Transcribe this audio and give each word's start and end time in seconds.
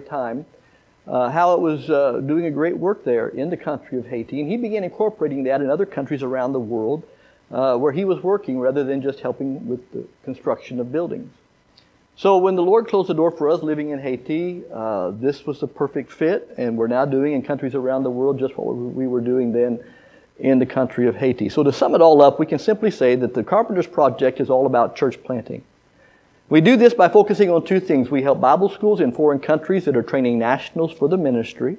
time, 0.00 0.46
uh, 1.06 1.30
how 1.30 1.54
it 1.54 1.60
was 1.60 1.88
uh, 1.88 2.20
doing 2.20 2.46
a 2.46 2.50
great 2.50 2.76
work 2.76 3.04
there 3.04 3.28
in 3.28 3.50
the 3.50 3.56
country 3.56 3.98
of 3.98 4.06
Haiti. 4.06 4.40
And 4.40 4.50
he 4.50 4.56
began 4.56 4.84
incorporating 4.84 5.44
that 5.44 5.60
in 5.60 5.70
other 5.70 5.86
countries 5.86 6.22
around 6.22 6.52
the 6.52 6.60
world 6.60 7.04
uh, 7.50 7.76
where 7.76 7.92
he 7.92 8.04
was 8.04 8.22
working 8.22 8.58
rather 8.58 8.84
than 8.84 9.02
just 9.02 9.20
helping 9.20 9.66
with 9.68 9.92
the 9.92 10.04
construction 10.24 10.80
of 10.80 10.90
buildings. 10.90 11.32
So 12.16 12.38
when 12.38 12.56
the 12.56 12.62
Lord 12.62 12.88
closed 12.88 13.08
the 13.08 13.14
door 13.14 13.30
for 13.30 13.50
us 13.50 13.62
living 13.62 13.90
in 13.90 13.98
Haiti, 13.98 14.62
uh, 14.72 15.10
this 15.10 15.44
was 15.44 15.60
the 15.60 15.66
perfect 15.66 16.10
fit, 16.10 16.48
and 16.56 16.76
we're 16.76 16.86
now 16.86 17.04
doing 17.04 17.34
in 17.34 17.42
countries 17.42 17.74
around 17.74 18.04
the 18.04 18.10
world 18.10 18.38
just 18.38 18.56
what 18.56 18.74
we 18.74 19.06
were 19.06 19.20
doing 19.20 19.52
then 19.52 19.84
in 20.38 20.58
the 20.58 20.66
country 20.66 21.06
of 21.08 21.16
Haiti. 21.16 21.50
So 21.50 21.62
to 21.62 21.72
sum 21.72 21.94
it 21.94 22.00
all 22.00 22.22
up, 22.22 22.38
we 22.38 22.46
can 22.46 22.58
simply 22.58 22.90
say 22.90 23.16
that 23.16 23.34
the 23.34 23.44
Carpenters 23.44 23.86
Project 23.86 24.40
is 24.40 24.48
all 24.48 24.66
about 24.66 24.96
church 24.96 25.22
planting. 25.22 25.62
We 26.48 26.60
do 26.60 26.76
this 26.76 26.94
by 26.94 27.08
focusing 27.08 27.50
on 27.50 27.64
two 27.64 27.80
things. 27.80 28.08
We 28.08 28.22
help 28.22 28.40
Bible 28.40 28.68
schools 28.68 29.00
in 29.00 29.10
foreign 29.10 29.40
countries 29.40 29.84
that 29.86 29.96
are 29.96 30.02
training 30.02 30.38
nationals 30.38 30.92
for 30.92 31.08
the 31.08 31.16
ministry. 31.16 31.76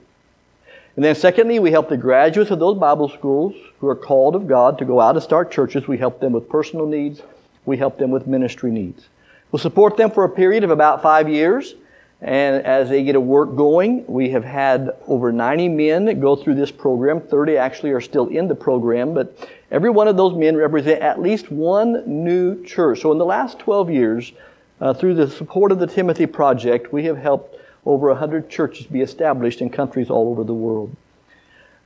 And 0.97 1.05
then 1.05 1.15
secondly, 1.15 1.59
we 1.59 1.71
help 1.71 1.87
the 1.87 1.95
graduates 1.95 2.51
of 2.51 2.59
those 2.59 2.77
Bible 2.77 3.07
schools 3.07 3.55
who 3.79 3.87
are 3.87 3.95
called 3.95 4.35
of 4.35 4.45
God 4.45 4.77
to 4.79 4.85
go 4.85 4.99
out 4.99 5.15
and 5.15 5.23
start 5.23 5.51
churches. 5.51 5.87
We 5.87 5.97
help 5.97 6.19
them 6.19 6.33
with 6.33 6.49
personal 6.49 6.85
needs. 6.85 7.21
We 7.65 7.77
help 7.77 7.97
them 7.97 8.11
with 8.11 8.27
ministry 8.27 8.69
needs. 8.69 9.07
We'll 9.51 9.61
support 9.61 9.95
them 9.95 10.11
for 10.11 10.25
a 10.25 10.29
period 10.29 10.65
of 10.65 10.69
about 10.69 11.01
five 11.01 11.29
years. 11.29 11.75
And 12.19 12.65
as 12.65 12.89
they 12.89 13.03
get 13.03 13.15
a 13.15 13.21
work 13.21 13.55
going, 13.55 14.05
we 14.05 14.31
have 14.31 14.43
had 14.43 14.97
over 15.07 15.31
90 15.31 15.69
men 15.69 16.19
go 16.19 16.35
through 16.35 16.55
this 16.55 16.71
program. 16.71 17.21
30 17.21 17.55
actually 17.55 17.91
are 17.91 18.01
still 18.01 18.27
in 18.27 18.49
the 18.49 18.55
program, 18.55 19.13
but 19.13 19.49
every 19.71 19.91
one 19.91 20.09
of 20.09 20.17
those 20.17 20.35
men 20.35 20.57
represent 20.57 21.01
at 21.01 21.21
least 21.21 21.51
one 21.51 22.03
new 22.05 22.65
church. 22.65 23.01
So 23.01 23.13
in 23.13 23.17
the 23.17 23.25
last 23.25 23.59
12 23.59 23.91
years, 23.91 24.33
uh, 24.79 24.93
through 24.93 25.15
the 25.15 25.29
support 25.29 25.71
of 25.71 25.79
the 25.79 25.87
Timothy 25.87 26.25
Project, 26.25 26.93
we 26.93 27.05
have 27.05 27.17
helped 27.17 27.55
over 27.85 28.07
100 28.09 28.49
churches 28.49 28.85
be 28.85 29.01
established 29.01 29.61
in 29.61 29.69
countries 29.69 30.09
all 30.09 30.29
over 30.29 30.43
the 30.43 30.53
world. 30.53 30.95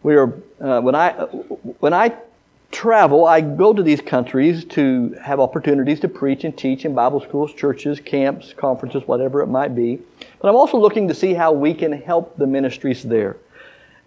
We 0.04 0.16
are, 0.16 0.34
uh, 0.60 0.82
when 0.82 0.96
I, 0.96 1.12
when 1.80 1.94
I 1.94 2.16
travel, 2.72 3.26
I 3.26 3.42
go 3.42 3.74
to 3.74 3.84
these 3.84 4.02
countries 4.02 4.66
to 4.66 5.16
have 5.22 5.40
opportunities 5.40 6.00
to 6.00 6.08
preach 6.08 6.44
and 6.44 6.58
teach 6.58 6.86
in 6.86 6.96
Bible 6.96 7.22
schools, 7.22 7.54
churches, 7.54 8.00
camps, 8.00 8.54
conferences, 8.54 9.04
whatever 9.06 9.42
it 9.42 9.48
might 9.48 9.76
be. 9.76 10.00
But 10.40 10.50
I'm 10.50 10.56
also 10.56 10.78
looking 10.78 11.08
to 11.10 11.14
see 11.14 11.34
how 11.34 11.52
we 11.52 11.74
can 11.74 11.92
help 11.92 12.38
the 12.38 12.48
ministries 12.48 13.04
there. 13.04 13.38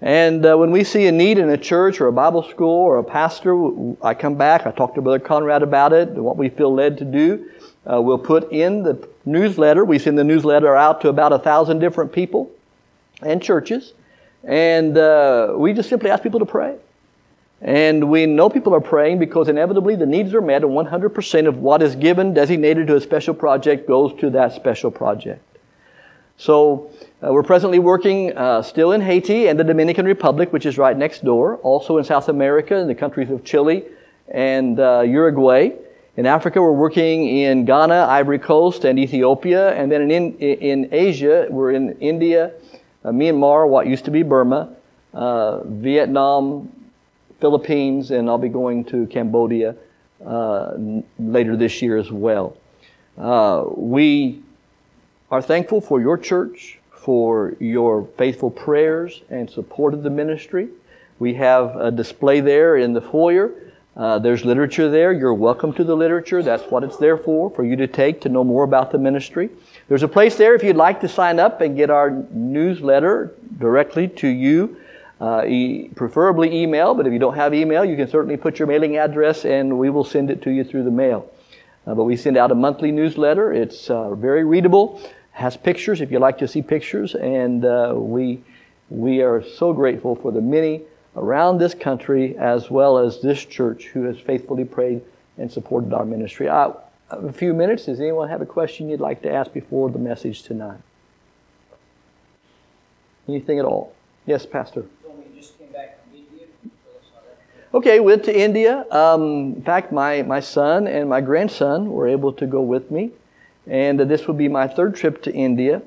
And 0.00 0.44
uh, 0.44 0.56
when 0.56 0.70
we 0.70 0.82
see 0.84 1.06
a 1.06 1.12
need 1.12 1.38
in 1.38 1.48
a 1.48 1.56
church 1.56 2.00
or 2.00 2.08
a 2.08 2.12
Bible 2.12 2.42
school 2.42 2.68
or 2.68 2.98
a 2.98 3.04
pastor, 3.04 3.54
I 4.02 4.14
come 4.14 4.34
back, 4.34 4.66
I 4.66 4.72
talk 4.72 4.94
to 4.96 5.02
Brother 5.02 5.20
Conrad 5.20 5.62
about 5.62 5.92
it, 5.92 6.08
and 6.08 6.24
what 6.24 6.36
we 6.36 6.48
feel 6.48 6.74
led 6.74 6.98
to 6.98 7.04
do. 7.04 7.48
Uh, 7.90 8.00
we'll 8.00 8.18
put 8.18 8.50
in 8.50 8.82
the 8.82 9.08
newsletter. 9.24 9.84
We 9.84 9.98
send 9.98 10.18
the 10.18 10.24
newsletter 10.24 10.74
out 10.74 11.00
to 11.02 11.08
about 11.08 11.32
a 11.32 11.38
thousand 11.38 11.80
different 11.80 12.12
people 12.12 12.50
and 13.22 13.42
churches. 13.42 13.92
And 14.42 14.96
uh, 14.96 15.54
we 15.56 15.72
just 15.72 15.88
simply 15.88 16.10
ask 16.10 16.22
people 16.22 16.40
to 16.40 16.46
pray. 16.46 16.76
And 17.60 18.10
we 18.10 18.26
know 18.26 18.50
people 18.50 18.74
are 18.74 18.80
praying 18.80 19.18
because 19.18 19.48
inevitably 19.48 19.96
the 19.96 20.06
needs 20.06 20.34
are 20.34 20.42
met, 20.42 20.62
and 20.62 20.72
100% 20.72 21.48
of 21.48 21.58
what 21.58 21.82
is 21.82 21.96
given, 21.96 22.34
designated 22.34 22.86
to 22.88 22.96
a 22.96 23.00
special 23.00 23.32
project, 23.32 23.88
goes 23.88 24.12
to 24.20 24.28
that 24.30 24.52
special 24.52 24.90
project. 24.90 25.42
So 26.36 26.90
uh, 27.22 27.32
we're 27.32 27.44
presently 27.44 27.78
working 27.78 28.36
uh, 28.36 28.60
still 28.62 28.92
in 28.92 29.00
Haiti 29.00 29.46
and 29.48 29.58
the 29.58 29.64
Dominican 29.64 30.04
Republic, 30.04 30.52
which 30.52 30.66
is 30.66 30.76
right 30.76 30.96
next 30.96 31.24
door, 31.24 31.56
also 31.58 31.96
in 31.96 32.04
South 32.04 32.28
America, 32.28 32.76
in 32.76 32.88
the 32.88 32.94
countries 32.94 33.30
of 33.30 33.44
Chile 33.44 33.84
and 34.28 34.78
uh, 34.80 35.00
Uruguay. 35.00 35.70
In 36.16 36.26
Africa, 36.26 36.62
we're 36.62 36.70
working 36.70 37.26
in 37.26 37.64
Ghana, 37.64 38.06
Ivory 38.08 38.38
Coast, 38.38 38.84
and 38.84 39.00
Ethiopia. 39.00 39.74
And 39.74 39.90
then 39.90 40.12
in, 40.12 40.38
in 40.38 40.88
Asia, 40.92 41.48
we're 41.50 41.72
in 41.72 41.98
India, 41.98 42.52
uh, 43.04 43.10
Myanmar, 43.10 43.68
what 43.68 43.88
used 43.88 44.04
to 44.04 44.12
be 44.12 44.22
Burma, 44.22 44.76
uh, 45.12 45.64
Vietnam, 45.64 46.70
Philippines, 47.40 48.12
and 48.12 48.28
I'll 48.28 48.38
be 48.38 48.48
going 48.48 48.84
to 48.84 49.08
Cambodia 49.08 49.74
uh, 50.24 50.74
later 51.18 51.56
this 51.56 51.82
year 51.82 51.96
as 51.98 52.12
well. 52.12 52.56
Uh, 53.18 53.64
we 53.76 54.40
are 55.32 55.42
thankful 55.42 55.80
for 55.80 56.00
your 56.00 56.16
church, 56.16 56.78
for 56.92 57.56
your 57.58 58.06
faithful 58.16 58.52
prayers 58.52 59.22
and 59.30 59.50
support 59.50 59.92
of 59.92 60.04
the 60.04 60.10
ministry. 60.10 60.68
We 61.18 61.34
have 61.34 61.74
a 61.74 61.90
display 61.90 62.40
there 62.40 62.76
in 62.76 62.92
the 62.92 63.00
foyer 63.00 63.50
uh, 63.96 64.18
there's 64.18 64.44
literature 64.44 64.90
there. 64.90 65.12
You're 65.12 65.34
welcome 65.34 65.72
to 65.74 65.84
the 65.84 65.94
literature. 65.94 66.42
That's 66.42 66.64
what 66.64 66.82
it's 66.82 66.96
there 66.96 67.16
for, 67.16 67.48
for 67.50 67.64
you 67.64 67.76
to 67.76 67.86
take 67.86 68.20
to 68.22 68.28
know 68.28 68.42
more 68.42 68.64
about 68.64 68.90
the 68.90 68.98
ministry. 68.98 69.50
There's 69.88 70.02
a 70.02 70.08
place 70.08 70.36
there 70.36 70.54
if 70.54 70.64
you'd 70.64 70.76
like 70.76 71.00
to 71.02 71.08
sign 71.08 71.38
up 71.38 71.60
and 71.60 71.76
get 71.76 71.90
our 71.90 72.10
newsletter 72.30 73.34
directly 73.58 74.08
to 74.08 74.28
you. 74.28 74.76
Uh, 75.20 75.44
e- 75.46 75.88
preferably 75.94 76.62
email, 76.62 76.92
but 76.92 77.06
if 77.06 77.12
you 77.12 77.20
don't 77.20 77.36
have 77.36 77.54
email, 77.54 77.84
you 77.84 77.94
can 77.96 78.08
certainly 78.08 78.36
put 78.36 78.58
your 78.58 78.66
mailing 78.66 78.96
address 78.96 79.44
and 79.44 79.78
we 79.78 79.88
will 79.88 80.02
send 80.02 80.28
it 80.28 80.42
to 80.42 80.50
you 80.50 80.64
through 80.64 80.82
the 80.82 80.90
mail. 80.90 81.30
Uh, 81.86 81.94
but 81.94 82.02
we 82.02 82.16
send 82.16 82.36
out 82.36 82.50
a 82.50 82.54
monthly 82.54 82.90
newsletter. 82.90 83.52
It's 83.52 83.88
uh, 83.88 84.14
very 84.16 84.42
readable, 84.42 85.00
has 85.30 85.56
pictures 85.56 86.00
if 86.00 86.10
you 86.10 86.18
like 86.18 86.38
to 86.38 86.48
see 86.48 86.62
pictures, 86.62 87.14
and 87.14 87.64
uh, 87.64 87.92
we, 87.94 88.42
we 88.90 89.22
are 89.22 89.42
so 89.42 89.72
grateful 89.72 90.16
for 90.16 90.32
the 90.32 90.40
many 90.40 90.82
around 91.16 91.58
this 91.58 91.74
country 91.74 92.36
as 92.38 92.70
well 92.70 92.98
as 92.98 93.20
this 93.20 93.44
church 93.44 93.86
who 93.86 94.02
has 94.04 94.18
faithfully 94.18 94.64
prayed 94.64 95.02
and 95.38 95.50
supported 95.50 95.92
our 95.92 96.04
ministry. 96.04 96.48
I, 96.48 96.72
a 97.10 97.32
few 97.32 97.54
minutes. 97.54 97.86
Does 97.86 98.00
anyone 98.00 98.28
have 98.28 98.40
a 98.40 98.46
question 98.46 98.88
you'd 98.88 99.00
like 99.00 99.22
to 99.22 99.32
ask 99.32 99.52
before 99.52 99.90
the 99.90 99.98
message 99.98 100.42
tonight? 100.42 100.80
Anything 103.28 103.58
at 103.58 103.64
all? 103.64 103.94
Yes, 104.26 104.46
Pastor. 104.46 104.86
Okay, 107.72 107.98
went 107.98 108.22
to 108.24 108.38
India. 108.38 108.86
Um, 108.92 109.54
in 109.54 109.62
fact, 109.62 109.90
my, 109.90 110.22
my 110.22 110.38
son 110.38 110.86
and 110.86 111.08
my 111.08 111.20
grandson 111.20 111.90
were 111.90 112.06
able 112.06 112.32
to 112.34 112.46
go 112.46 112.62
with 112.62 112.90
me. 112.90 113.10
And 113.66 114.00
uh, 114.00 114.04
this 114.04 114.28
will 114.28 114.34
be 114.34 114.46
my 114.46 114.68
third 114.68 114.94
trip 114.94 115.22
to 115.24 115.32
India. 115.32 115.82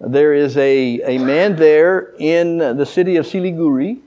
There 0.00 0.34
is 0.34 0.56
a, 0.56 1.00
a 1.02 1.18
man 1.18 1.54
there 1.54 2.12
in 2.18 2.58
the 2.58 2.84
city 2.84 3.16
of 3.16 3.26
Siliguri 3.26 4.00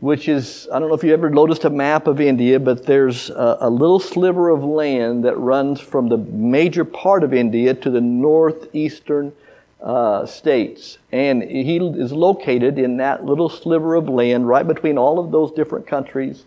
which 0.00 0.28
is, 0.28 0.68
I 0.72 0.78
don't 0.78 0.88
know 0.88 0.94
if 0.94 1.02
you 1.02 1.12
ever 1.12 1.30
noticed 1.30 1.64
a 1.64 1.70
map 1.70 2.06
of 2.06 2.20
India, 2.20 2.60
but 2.60 2.84
there's 2.84 3.30
a, 3.30 3.58
a, 3.62 3.70
little 3.70 3.98
sliver 3.98 4.50
of 4.50 4.62
land 4.62 5.24
that 5.24 5.38
runs 5.38 5.80
from 5.80 6.08
the 6.08 6.18
major 6.18 6.84
part 6.84 7.24
of 7.24 7.32
India 7.32 7.72
to 7.72 7.90
the 7.90 8.00
northeastern 8.00 9.32
uh, 9.80 10.26
states. 10.26 10.98
And 11.12 11.42
he 11.42 11.78
is 11.78 12.12
located 12.12 12.78
in 12.78 12.98
that 12.98 13.24
little 13.24 13.48
sliver 13.48 13.94
of 13.94 14.08
land 14.08 14.46
right 14.46 14.66
between 14.66 14.98
all 14.98 15.18
of 15.18 15.30
those 15.30 15.52
different 15.52 15.86
countries. 15.86 16.44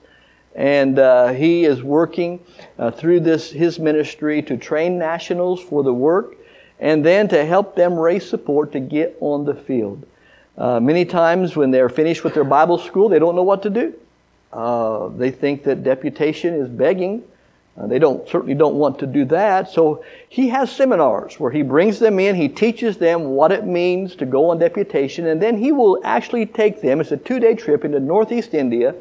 And 0.55 0.99
uh, 0.99 1.29
he 1.29 1.65
is 1.65 1.81
working 1.81 2.39
uh, 2.77 2.91
through 2.91 3.21
this 3.21 3.51
his 3.51 3.79
ministry 3.79 4.41
to 4.43 4.57
train 4.57 4.97
nationals 4.99 5.61
for 5.61 5.83
the 5.83 5.93
work 5.93 6.35
and 6.79 7.05
then 7.05 7.27
to 7.29 7.45
help 7.45 7.75
them 7.75 7.97
raise 7.97 8.27
support 8.27 8.71
to 8.73 8.79
get 8.79 9.17
on 9.19 9.45
the 9.45 9.53
field. 9.53 10.05
Uh, 10.59 10.77
many 10.79 11.05
times 11.05 11.55
when 11.55 11.71
they're 11.71 11.87
finished 11.87 12.25
with 12.25 12.33
their 12.33 12.43
Bible 12.43 12.77
school, 12.77 13.07
they 13.07 13.17
don't 13.17 13.35
know 13.35 13.43
what 13.43 13.63
to 13.63 13.69
do. 13.69 13.93
Uh, 14.51 15.07
they 15.07 15.31
think 15.31 15.63
that 15.63 15.83
deputation 15.83 16.53
is 16.53 16.67
begging. 16.67 17.23
Uh, 17.77 17.87
they 17.87 17.97
don't 17.97 18.27
certainly 18.27 18.55
don't 18.55 18.75
want 18.75 18.99
to 18.99 19.07
do 19.07 19.23
that. 19.23 19.71
So 19.71 20.03
he 20.27 20.49
has 20.49 20.69
seminars 20.69 21.39
where 21.39 21.51
he 21.51 21.61
brings 21.61 21.97
them 21.99 22.19
in, 22.19 22.35
he 22.35 22.49
teaches 22.49 22.97
them 22.97 23.23
what 23.23 23.53
it 23.53 23.65
means 23.65 24.15
to 24.17 24.25
go 24.25 24.49
on 24.49 24.59
deputation, 24.59 25.27
and 25.27 25.41
then 25.41 25.57
he 25.57 25.71
will 25.71 26.01
actually 26.03 26.45
take 26.45 26.81
them. 26.81 26.99
It's 26.99 27.13
a 27.13 27.17
two-day 27.17 27.55
trip 27.55 27.85
into 27.85 28.01
Northeast 28.01 28.53
India 28.53 28.95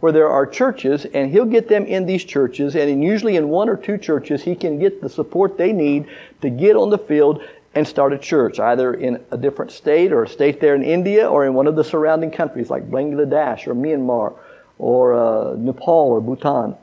where 0.00 0.12
there 0.12 0.28
are 0.28 0.46
churches, 0.46 1.04
and 1.04 1.30
he'll 1.30 1.44
get 1.44 1.68
them 1.68 1.84
in 1.84 2.06
these 2.06 2.24
churches, 2.24 2.74
and 2.74 2.90
in, 2.90 3.02
usually 3.02 3.36
in 3.36 3.48
one 3.50 3.68
or 3.68 3.76
two 3.76 3.98
churches, 3.98 4.42
he 4.42 4.56
can 4.56 4.78
get 4.78 5.00
the 5.00 5.08
support 5.08 5.56
they 5.56 5.72
need 5.72 6.06
to 6.40 6.50
get 6.50 6.74
on 6.74 6.90
the 6.90 6.98
field 6.98 7.40
and 7.74 7.86
start 7.86 8.12
a 8.12 8.18
church, 8.18 8.60
either 8.60 8.94
in 8.94 9.22
a 9.30 9.36
different 9.36 9.70
state 9.70 10.12
or 10.12 10.24
a 10.24 10.28
state 10.28 10.60
there 10.60 10.74
in 10.74 10.82
India 10.82 11.28
or 11.28 11.46
in 11.46 11.54
one 11.54 11.66
of 11.66 11.76
the 11.76 11.84
surrounding 11.84 12.30
countries 12.30 12.68
like 12.68 12.90
Bangladesh 12.90 13.66
or 13.66 13.74
Myanmar 13.74 14.36
or 14.78 15.14
uh, 15.14 15.54
Nepal 15.56 16.10
or 16.10 16.20
Bhutan. 16.20 16.76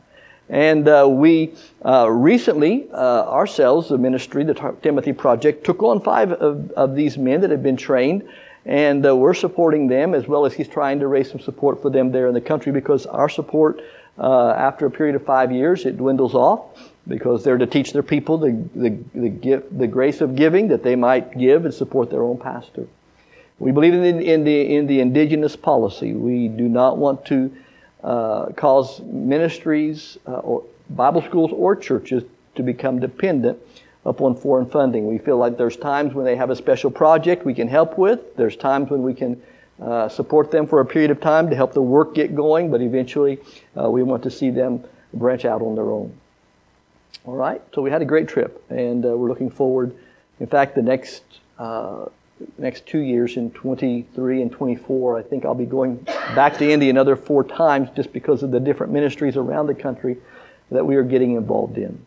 And 0.49 0.87
uh, 0.87 1.07
we 1.07 1.53
uh, 1.85 2.09
recently, 2.09 2.87
uh, 2.91 3.29
ourselves, 3.29 3.89
the 3.89 3.99
ministry, 3.99 4.43
the 4.43 4.75
Timothy 4.81 5.13
Project, 5.13 5.63
took 5.63 5.83
on 5.83 6.01
five 6.01 6.31
of, 6.31 6.71
of 6.71 6.95
these 6.95 7.19
men 7.19 7.41
that 7.41 7.51
have 7.51 7.61
been 7.61 7.77
trained, 7.77 8.27
and 8.65 9.05
uh, 9.05 9.15
we're 9.15 9.35
supporting 9.35 9.87
them 9.87 10.15
as 10.15 10.27
well 10.27 10.47
as 10.47 10.53
he's 10.53 10.67
trying 10.67 10.99
to 10.99 11.07
raise 11.07 11.29
some 11.29 11.39
support 11.39 11.81
for 11.83 11.91
them 11.91 12.11
there 12.11 12.27
in 12.27 12.33
the 12.33 12.41
country 12.41 12.71
because 12.71 13.05
our 13.05 13.29
support, 13.29 13.79
uh, 14.17 14.49
after 14.49 14.87
a 14.87 14.91
period 14.91 15.15
of 15.15 15.23
five 15.23 15.51
years, 15.51 15.85
it 15.85 15.97
dwindles 15.97 16.33
off 16.33 16.61
because 17.09 17.43
they're 17.43 17.57
to 17.57 17.65
teach 17.65 17.91
their 17.91 18.03
people 18.03 18.37
the, 18.37 18.51
the, 18.75 18.97
the, 19.13 19.29
gift, 19.29 19.77
the 19.77 19.87
grace 19.87 20.21
of 20.21 20.35
giving 20.35 20.69
that 20.69 20.83
they 20.83 20.95
might 20.95 21.37
give 21.37 21.65
and 21.65 21.73
support 21.73 22.09
their 22.09 22.23
own 22.23 22.37
pastor. 22.37 22.87
We 23.57 23.71
believe 23.71 23.93
in 23.93 24.01
the, 24.01 24.33
in 24.33 24.43
the, 24.45 24.75
in 24.75 24.87
the 24.87 25.01
indigenous 25.01 25.55
policy. 25.55 26.13
We 26.13 26.47
do 26.47 26.69
not 26.69 26.97
want 26.97 27.25
to 27.25 27.51
uh, 28.03 28.45
cause 28.55 29.01
ministries 29.01 30.17
uh, 30.25 30.35
or 30.35 30.63
Bible 30.91 31.21
schools 31.21 31.51
or 31.51 31.75
churches 31.75 32.23
to 32.55 32.63
become 32.63 32.99
dependent 32.99 33.59
upon 34.05 34.35
foreign 34.35 34.69
funding. 34.69 35.07
We 35.07 35.17
feel 35.17 35.37
like 35.37 35.57
there's 35.57 35.75
times 35.75 36.13
when 36.13 36.25
they 36.25 36.35
have 36.35 36.49
a 36.49 36.55
special 36.55 36.89
project 36.89 37.43
we 37.43 37.53
can 37.53 37.67
help 37.67 37.97
with. 37.97 38.37
There's 38.37 38.55
times 38.55 38.89
when 38.89 39.01
we 39.01 39.13
can 39.13 39.41
uh, 39.81 40.07
support 40.09 40.51
them 40.51 40.67
for 40.67 40.79
a 40.79 40.85
period 40.85 41.11
of 41.11 41.19
time 41.19 41.49
to 41.49 41.55
help 41.55 41.73
the 41.73 41.81
work 41.81 42.15
get 42.15 42.35
going, 42.35 42.71
but 42.71 42.81
eventually 42.81 43.39
uh, 43.79 43.89
we 43.89 44.03
want 44.03 44.23
to 44.23 44.31
see 44.31 44.51
them 44.51 44.83
branch 45.13 45.43
out 45.43 45.61
on 45.61 45.75
their 45.75 45.89
own. 45.89 46.15
All 47.25 47.35
right, 47.35 47.61
so 47.73 47.81
we 47.81 47.91
had 47.91 48.01
a 48.01 48.05
great 48.05 48.27
trip, 48.27 48.63
and 48.69 49.05
uh, 49.05 49.09
we're 49.09 49.27
looking 49.27 49.49
forward. 49.49 49.95
In 50.39 50.47
fact, 50.47 50.75
the 50.75 50.81
next 50.81 51.23
uh, 51.57 52.05
next 52.57 52.85
two 52.85 52.99
years 52.99 53.35
in 53.35 53.51
23 53.51 54.41
and 54.41 54.51
24, 54.51 55.17
I 55.17 55.21
think 55.21 55.43
I'll 55.43 55.53
be 55.53 55.65
going 55.65 55.97
back 56.35 56.57
to 56.59 56.69
India 56.69 56.89
another 56.89 57.17
four 57.17 57.43
times 57.43 57.89
just 57.95 58.13
because 58.13 58.43
of 58.43 58.51
the 58.51 58.59
different 58.61 58.93
ministries 58.93 59.35
around 59.35 59.67
the 59.67 59.75
country 59.75 60.17
that 60.71 60.85
we 60.85 60.95
are 60.95 61.03
getting 61.03 61.35
involved 61.35 61.77
in. 61.77 62.05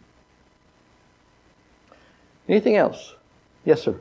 Anything 2.48 2.76
else? 2.76 3.14
Yes, 3.64 3.82
sir. 3.82 3.96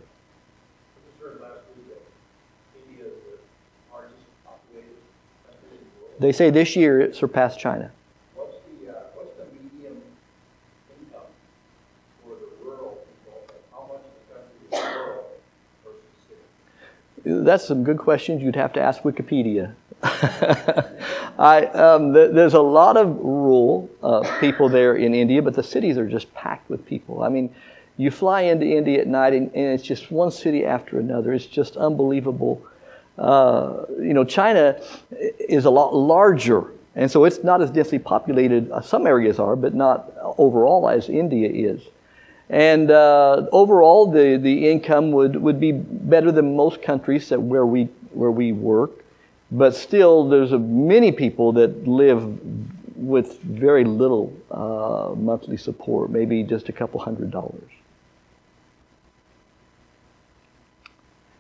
They 6.22 6.32
say 6.32 6.52
this 6.52 6.76
year 6.76 7.02
it 7.02 7.16
surpassed 7.16 7.60
China. 7.60 7.90
What's 8.36 8.54
the, 8.54 8.92
uh, 8.92 9.02
what's 9.16 9.36
the 9.38 9.46
medium 9.56 10.04
income 10.94 11.26
for 12.24 12.36
the 12.36 12.64
rural 12.64 13.00
people? 13.26 13.42
How 13.72 13.90
much 13.92 14.06
of 14.06 14.12
the 14.14 14.36
country 14.36 14.70
is 14.70 14.96
rural 14.96 15.24
versus 15.84 16.06
city? 17.26 17.41
That's 17.52 17.68
some 17.68 17.84
good 17.84 17.98
questions 17.98 18.42
you'd 18.42 18.56
have 18.56 18.72
to 18.72 18.82
ask 18.82 19.02
Wikipedia. 19.02 19.74
I, 21.38 21.66
um, 21.74 22.14
th- 22.14 22.32
there's 22.32 22.54
a 22.54 22.62
lot 22.62 22.96
of 22.96 23.10
rural 23.18 23.90
uh, 24.02 24.22
people 24.40 24.70
there 24.70 24.96
in 24.96 25.14
India, 25.14 25.42
but 25.42 25.56
the 25.56 25.62
cities 25.62 25.98
are 25.98 26.08
just 26.08 26.34
packed 26.34 26.70
with 26.70 26.86
people. 26.86 27.24
I 27.24 27.28
mean, 27.28 27.54
you 27.98 28.10
fly 28.10 28.44
into 28.44 28.66
India 28.66 29.02
at 29.02 29.08
night, 29.08 29.34
and, 29.34 29.54
and 29.54 29.74
it's 29.74 29.84
just 29.84 30.12
one 30.12 30.32
city 30.32 30.66
after 30.66 30.98
another. 30.98 31.34
It's 31.34 31.46
just 31.46 31.76
unbelievable. 31.76 32.66
Uh, 33.18 33.84
you 34.00 34.14
know, 34.14 34.24
China 34.24 34.80
is 35.38 35.66
a 35.66 35.70
lot 35.70 35.94
larger, 35.94 36.72
and 36.96 37.12
so 37.12 37.26
it's 37.26 37.44
not 37.44 37.62
as 37.62 37.70
densely 37.70 38.00
populated. 38.00 38.72
Uh, 38.72 38.80
some 38.80 39.06
areas 39.06 39.40
are, 39.40 39.58
but 39.58 39.74
not 39.74 40.10
overall 40.38 40.88
as 40.88 41.10
India 41.10 41.50
is. 41.50 41.82
And 42.52 42.92
uh, 42.92 43.48
overall, 43.54 44.12
the, 44.12 44.38
the 44.38 44.70
income 44.70 45.12
would, 45.14 45.38
would 45.38 45.60
be 45.60 45.72
better 45.72 46.32
than 46.32 46.56
most 46.56 46.82
countries 46.82 47.30
that 47.30 47.42
where 47.42 47.66
we 47.66 47.88
where 48.14 48.32
we 48.32 48.52
work, 48.52 49.06
but 49.52 49.74
still, 49.74 50.28
there's 50.28 50.52
a, 50.52 50.60
many 50.60 51.14
people 51.14 51.54
that 51.54 51.88
live 51.88 52.40
with 52.98 53.40
very 53.40 53.86
little 53.86 54.34
uh, 54.52 55.16
monthly 55.16 55.56
support, 55.58 56.10
maybe 56.10 56.44
just 56.44 56.68
a 56.68 56.74
couple 56.74 57.00
hundred 57.00 57.32
dollars. 57.32 57.70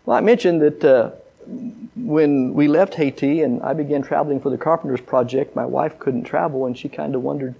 Well, 0.05 0.17
I 0.17 0.21
mentioned 0.21 0.61
that 0.61 0.83
uh, 0.83 1.11
when 1.95 2.53
we 2.53 2.67
left 2.67 2.95
Haiti 2.95 3.41
and 3.41 3.61
I 3.61 3.73
began 3.73 4.01
traveling 4.01 4.39
for 4.39 4.49
the 4.49 4.57
Carpenters 4.57 5.01
Project, 5.01 5.55
my 5.55 5.65
wife 5.65 5.99
couldn't 5.99 6.23
travel 6.23 6.65
and 6.65 6.77
she 6.77 6.89
kind 6.89 7.15
of 7.15 7.21
wondered, 7.21 7.55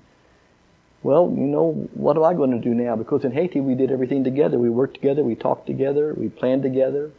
well, 1.04 1.34
you 1.36 1.48
know, 1.48 1.72
what 1.94 2.16
am 2.16 2.24
I 2.24 2.34
going 2.34 2.52
to 2.52 2.60
do 2.60 2.74
now? 2.74 2.96
Because 2.96 3.26
in 3.26 3.32
Haiti 3.32 3.60
we 3.60 3.74
did 3.74 3.92
everything 3.92 4.24
together. 4.24 4.60
We 4.60 4.70
worked 4.70 4.94
together, 4.94 5.24
we 5.24 5.36
talked 5.36 5.66
together, 5.66 6.14
we 6.14 6.30
planned 6.30 6.64
together. 6.64 7.12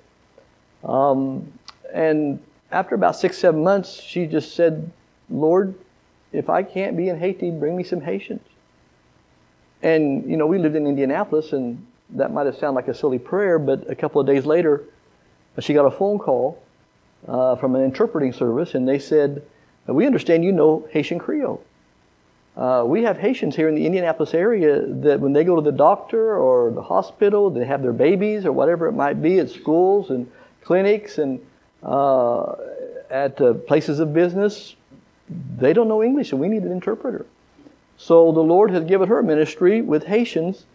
Um, 0.84 1.52
and 1.93 2.38
after 2.70 2.94
about 2.94 3.17
six, 3.17 3.38
seven 3.38 3.62
months, 3.62 4.00
she 4.00 4.26
just 4.26 4.55
said, 4.55 4.90
Lord, 5.29 5.75
if 6.32 6.49
I 6.49 6.62
can't 6.62 6.96
be 6.96 7.08
in 7.08 7.19
Haiti, 7.19 7.50
bring 7.50 7.76
me 7.76 7.84
some 7.84 8.00
Haitians. 8.00 8.46
And, 9.82 10.31
you 10.31 10.37
know, 10.37 10.46
we 10.46 10.58
lived 10.58 10.76
in 10.76 10.87
Indianapolis, 10.87 11.52
and 11.52 11.85
that 12.11 12.32
might 12.32 12.46
have 12.46 12.56
sounded 12.56 12.76
like 12.76 12.88
a 12.88 12.94
silly 12.94 13.19
prayer, 13.19 13.58
but 13.58 13.90
a 13.90 13.94
couple 13.94 14.20
of 14.20 14.26
days 14.26 14.46
later, 14.46 14.85
she 15.58 15.75
got 15.75 15.85
a 15.85 15.90
phone 15.90 16.19
call 16.19 16.62
uh, 17.26 17.56
from 17.56 17.75
an 17.75 17.82
interpreting 17.82 18.32
service, 18.32 18.75
and 18.75 18.88
they 18.88 18.99
said, 18.99 19.43
We 19.87 20.06
understand 20.06 20.44
you 20.44 20.52
know 20.52 20.88
Haitian 20.90 21.19
Creole. 21.19 21.62
Uh, 22.56 22.84
we 22.87 23.02
have 23.02 23.19
Haitians 23.19 23.56
here 23.56 23.69
in 23.69 23.75
the 23.75 23.87
Indianapolis 23.87 24.34
area 24.34 24.84
that 24.87 25.20
when 25.20 25.32
they 25.32 25.43
go 25.43 25.56
to 25.56 25.62
the 25.62 25.72
doctor 25.72 26.37
or 26.37 26.70
the 26.70 26.82
hospital, 26.82 27.49
they 27.49 27.64
have 27.64 27.82
their 27.82 27.94
babies 27.94 28.44
or 28.44 28.52
whatever 28.52 28.87
it 28.87 28.93
might 28.93 29.22
be 29.22 29.38
at 29.38 29.49
schools 29.49 30.10
and 30.10 30.31
clinics 30.62 31.19
and 31.19 31.40
uh, 31.82 32.54
at 33.10 33.40
uh, 33.40 33.54
places 33.54 34.00
of 34.00 34.12
business, 34.12 34.76
they 35.56 35.72
don't 35.72 35.88
know 35.88 36.02
English 36.02 36.32
and 36.32 36.40
we 36.40 36.49
need 36.49 36.62
an 36.62 36.72
interpreter. 36.72 37.25
So 37.96 38.32
the 38.32 38.40
Lord 38.40 38.70
has 38.70 38.84
given 38.84 39.08
her 39.08 39.22
ministry 39.22 39.81
with 39.81 40.04
Haitians 40.04 40.66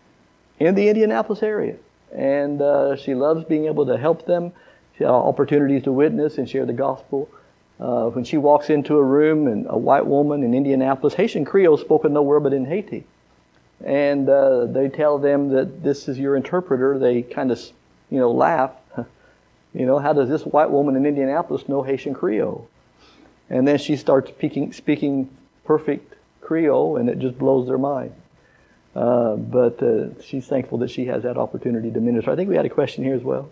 in 0.60 0.76
the 0.76 0.90
Indianapolis 0.90 1.44
area. 1.44 1.76
And 2.16 2.62
uh, 2.62 2.96
she 2.96 3.14
loves 3.14 3.44
being 3.44 3.66
able 3.66 3.86
to 3.86 3.98
help 3.98 4.26
them 4.26 4.52
opportunities 5.00 5.84
to 5.84 5.92
witness 5.92 6.40
and 6.40 6.50
share 6.50 6.66
the 6.66 6.74
gospel. 6.74 7.30
Uh, 7.80 8.10
when 8.10 8.24
she 8.24 8.38
walks 8.38 8.70
into 8.70 8.96
a 8.96 9.04
room 9.04 9.48
and 9.48 9.68
a 9.70 9.78
white 9.78 10.06
woman 10.06 10.44
in 10.44 10.54
Indianapolis, 10.54 11.14
Haitian 11.14 11.46
Creole 11.46 11.78
spoken 11.78 12.14
nowhere 12.14 12.40
but 12.40 12.54
in 12.54 12.66
Haiti. 12.66 13.04
And 13.86 14.28
uh, 14.28 14.66
they 14.66 14.90
tell 14.90 15.20
them 15.20 15.50
that 15.50 15.84
this 15.84 16.08
is 16.08 16.18
your 16.18 16.36
interpreter. 16.36 16.98
They 16.98 17.22
kind 17.22 17.52
of, 17.52 17.60
you 18.10 18.20
know, 18.20 18.32
laugh. 18.32 18.72
you 19.74 19.86
know, 19.86 20.00
how 20.00 20.14
does 20.14 20.30
this 20.30 20.44
white 20.44 20.72
woman 20.72 20.96
in 20.96 21.06
Indianapolis 21.06 21.70
know 21.70 21.84
Haitian 21.84 22.16
Creole? 22.16 22.68
And 23.50 23.68
then 23.68 23.78
she 23.78 23.96
starts 23.96 24.32
speaking, 24.32 24.74
speaking 24.74 25.30
perfect 25.64 26.16
Creole, 26.42 26.98
and 26.98 27.10
it 27.10 27.20
just 27.20 27.38
blows 27.38 27.68
their 27.68 27.78
mind. 27.78 28.14
Uh, 28.96 29.36
but 29.36 29.82
uh, 29.84 30.20
she's 30.24 30.48
thankful 30.48 30.80
that 30.80 30.90
she 30.90 31.06
has 31.06 31.22
that 31.22 31.38
opportunity 31.38 31.92
to 31.92 32.00
minister. 32.00 32.32
I 32.32 32.36
think 32.36 32.50
we 32.50 32.56
had 32.56 32.66
a 32.66 32.70
question 32.70 33.04
here 33.04 33.14
as 33.14 33.22
well. 33.22 33.52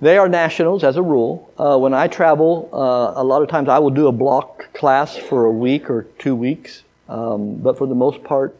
They 0.00 0.18
are 0.18 0.28
nationals 0.28 0.84
as 0.84 0.96
a 0.96 1.02
rule. 1.02 1.50
Uh, 1.56 1.78
when 1.78 1.94
I 1.94 2.06
travel, 2.06 2.68
uh, 2.72 3.20
a 3.20 3.24
lot 3.24 3.42
of 3.42 3.48
times 3.48 3.68
I 3.68 3.78
will 3.78 3.90
do 3.90 4.08
a 4.08 4.12
block 4.12 4.72
class 4.74 5.16
for 5.16 5.46
a 5.46 5.50
week 5.50 5.88
or 5.88 6.02
two 6.18 6.36
weeks, 6.36 6.82
um, 7.08 7.56
but 7.56 7.78
for 7.78 7.86
the 7.86 7.94
most 7.94 8.22
part, 8.22 8.56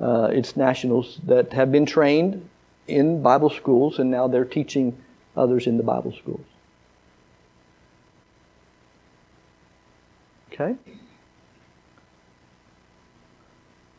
uh, 0.00 0.30
it's 0.32 0.56
nationals 0.56 1.20
that 1.24 1.52
have 1.52 1.70
been 1.70 1.84
trained 1.84 2.48
in 2.86 3.20
Bible 3.20 3.50
schools 3.50 3.98
and 3.98 4.10
now 4.10 4.28
they're 4.28 4.46
teaching 4.46 4.96
others 5.36 5.66
in 5.66 5.76
the 5.76 5.82
Bible 5.82 6.12
schools. 6.12 6.44
Okay? 10.52 10.74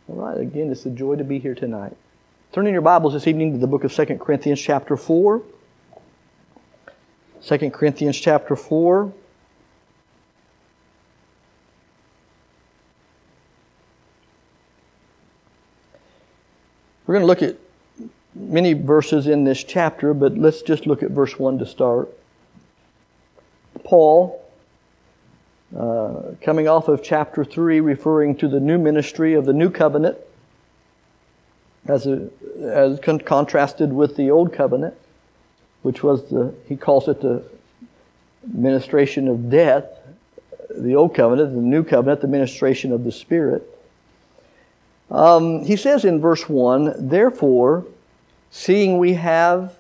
All 0.08 0.16
right, 0.16 0.40
again, 0.40 0.72
it's 0.72 0.88
a 0.88 0.90
joy 0.90 1.18
to 1.18 1.24
be 1.24 1.38
here 1.38 1.54
tonight. 1.54 1.96
Turning 2.52 2.74
your 2.74 2.82
Bibles 2.82 3.14
this 3.14 3.28
evening 3.28 3.54
to 3.54 3.60
the 3.60 3.68
book 3.68 3.84
of 3.84 3.94
2 3.94 4.18
Corinthians, 4.18 4.60
chapter 4.60 4.98
4. 4.98 5.44
2 7.46 7.72
Corinthians 7.72 8.20
chapter 8.20 8.56
4. 8.56 9.14
We're 17.06 17.14
going 17.14 17.24
to 17.24 17.28
look 17.28 17.42
at 17.42 17.58
many 18.36 18.74
verses 18.74 19.26
in 19.28 19.44
this 19.44 19.64
chapter, 19.64 20.14
but 20.14 20.38
let's 20.38 20.62
just 20.62 20.86
look 20.86 21.02
at 21.02 21.12
verse 21.12 21.40
1 21.40 21.60
to 21.60 21.66
start. 21.66 22.10
Paul, 23.84 24.46
uh, 25.76 26.34
coming 26.42 26.68
off 26.68 26.88
of 26.88 27.02
chapter 27.02 27.44
3, 27.44 27.80
referring 27.80 28.36
to 28.38 28.48
the 28.48 28.60
new 28.60 28.78
ministry 28.78 29.34
of 29.34 29.46
the 29.46 29.54
new 29.54 29.70
covenant, 29.70 30.18
as, 31.88 32.06
a, 32.06 32.30
as 32.62 33.00
con- 33.00 33.20
contrasted 33.20 33.94
with 33.94 34.16
the 34.16 34.30
old 34.30 34.54
covenant 34.54 34.94
which 35.82 36.04
was 36.04 36.30
the, 36.30 36.54
he 36.68 36.76
calls 36.76 37.08
it 37.08 37.22
the 37.22 37.44
ministration 38.46 39.28
of 39.28 39.50
death, 39.50 39.86
the 40.70 40.96
old 40.96 41.16
covenant, 41.16 41.54
the 41.54 41.62
new 41.62 41.84
covenant, 41.84 42.22
the 42.22 42.28
ministration 42.28 42.92
of 42.92 43.04
the 43.04 43.12
Spirit. 43.12 43.64
Um, 45.10 45.64
he 45.64 45.76
says 45.76 46.06
in 46.06 46.22
verse 46.22 46.48
1 46.48 47.10
Therefore, 47.10 47.86
seeing 48.52 48.98
we 48.98 49.14
have 49.14 49.76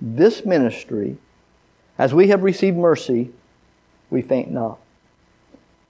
this 0.00 0.44
ministry, 0.44 1.16
as 1.98 2.14
we 2.14 2.28
have 2.28 2.42
received 2.42 2.76
mercy, 2.76 3.30
we 4.10 4.22
faint 4.22 4.50
not. 4.50 4.78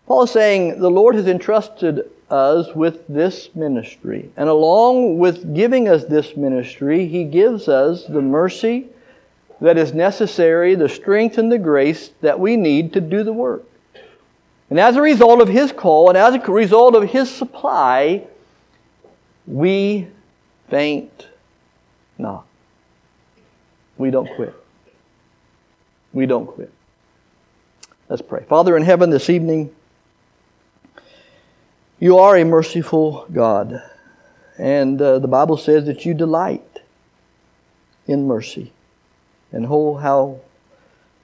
Paul 0.07 0.25
is 0.25 0.31
saying 0.31 0.81
the 0.81 0.91
Lord 0.91 1.15
has 1.15 1.29
entrusted 1.29 2.11
us 2.31 2.75
with 2.75 3.07
this 3.09 3.49
ministry. 3.55 4.31
And 4.37 4.49
along 4.49 5.19
with 5.19 5.55
giving 5.55 5.89
us 5.89 6.05
this 6.05 6.37
ministry, 6.37 7.07
He 7.07 7.25
gives 7.25 7.69
us 7.69 8.05
the 8.05 8.21
mercy 8.21 8.89
that 9.61 9.77
is 9.77 9.93
necessary, 9.93 10.75
the 10.75 10.89
strength 10.89 11.39
and 11.39 11.53
the 11.53 11.59
grace 11.59 12.11
that 12.23 12.41
we 12.41 12.57
need 12.57 12.93
to 12.95 13.01
do 13.01 13.23
the 13.23 13.33
work. 13.33 13.65
And 14.71 14.79
as 14.79 14.97
a 14.97 15.03
result 15.03 15.41
of 15.41 15.49
His 15.49 15.73
call 15.73 16.09
and 16.09 16.17
as 16.17 16.35
a 16.35 16.53
result 16.53 16.95
of 16.95 17.11
His 17.11 17.31
supply, 17.31 18.27
we 19.47 20.09
faint 20.69 21.29
not. 22.17 22.47
We 23.99 24.11
don't 24.11 24.29
quit. 24.37 24.55
We 26.13 26.27
don't 26.27 26.47
quit. 26.47 26.73
Let's 28.09 28.23
pray. 28.23 28.45
Father 28.49 28.77
in 28.77 28.83
heaven, 28.83 29.11
this 29.11 29.29
evening, 29.29 29.75
you 31.99 32.19
are 32.19 32.37
a 32.37 32.45
merciful 32.45 33.27
God. 33.33 33.83
And 34.59 35.01
uh, 35.01 35.19
the 35.19 35.29
Bible 35.29 35.57
says 35.57 35.85
that 35.87 36.05
you 36.05 36.15
delight 36.15 36.81
in 38.07 38.27
mercy. 38.27 38.73
And 39.53 39.67
oh, 39.69 39.97
how 39.97 40.41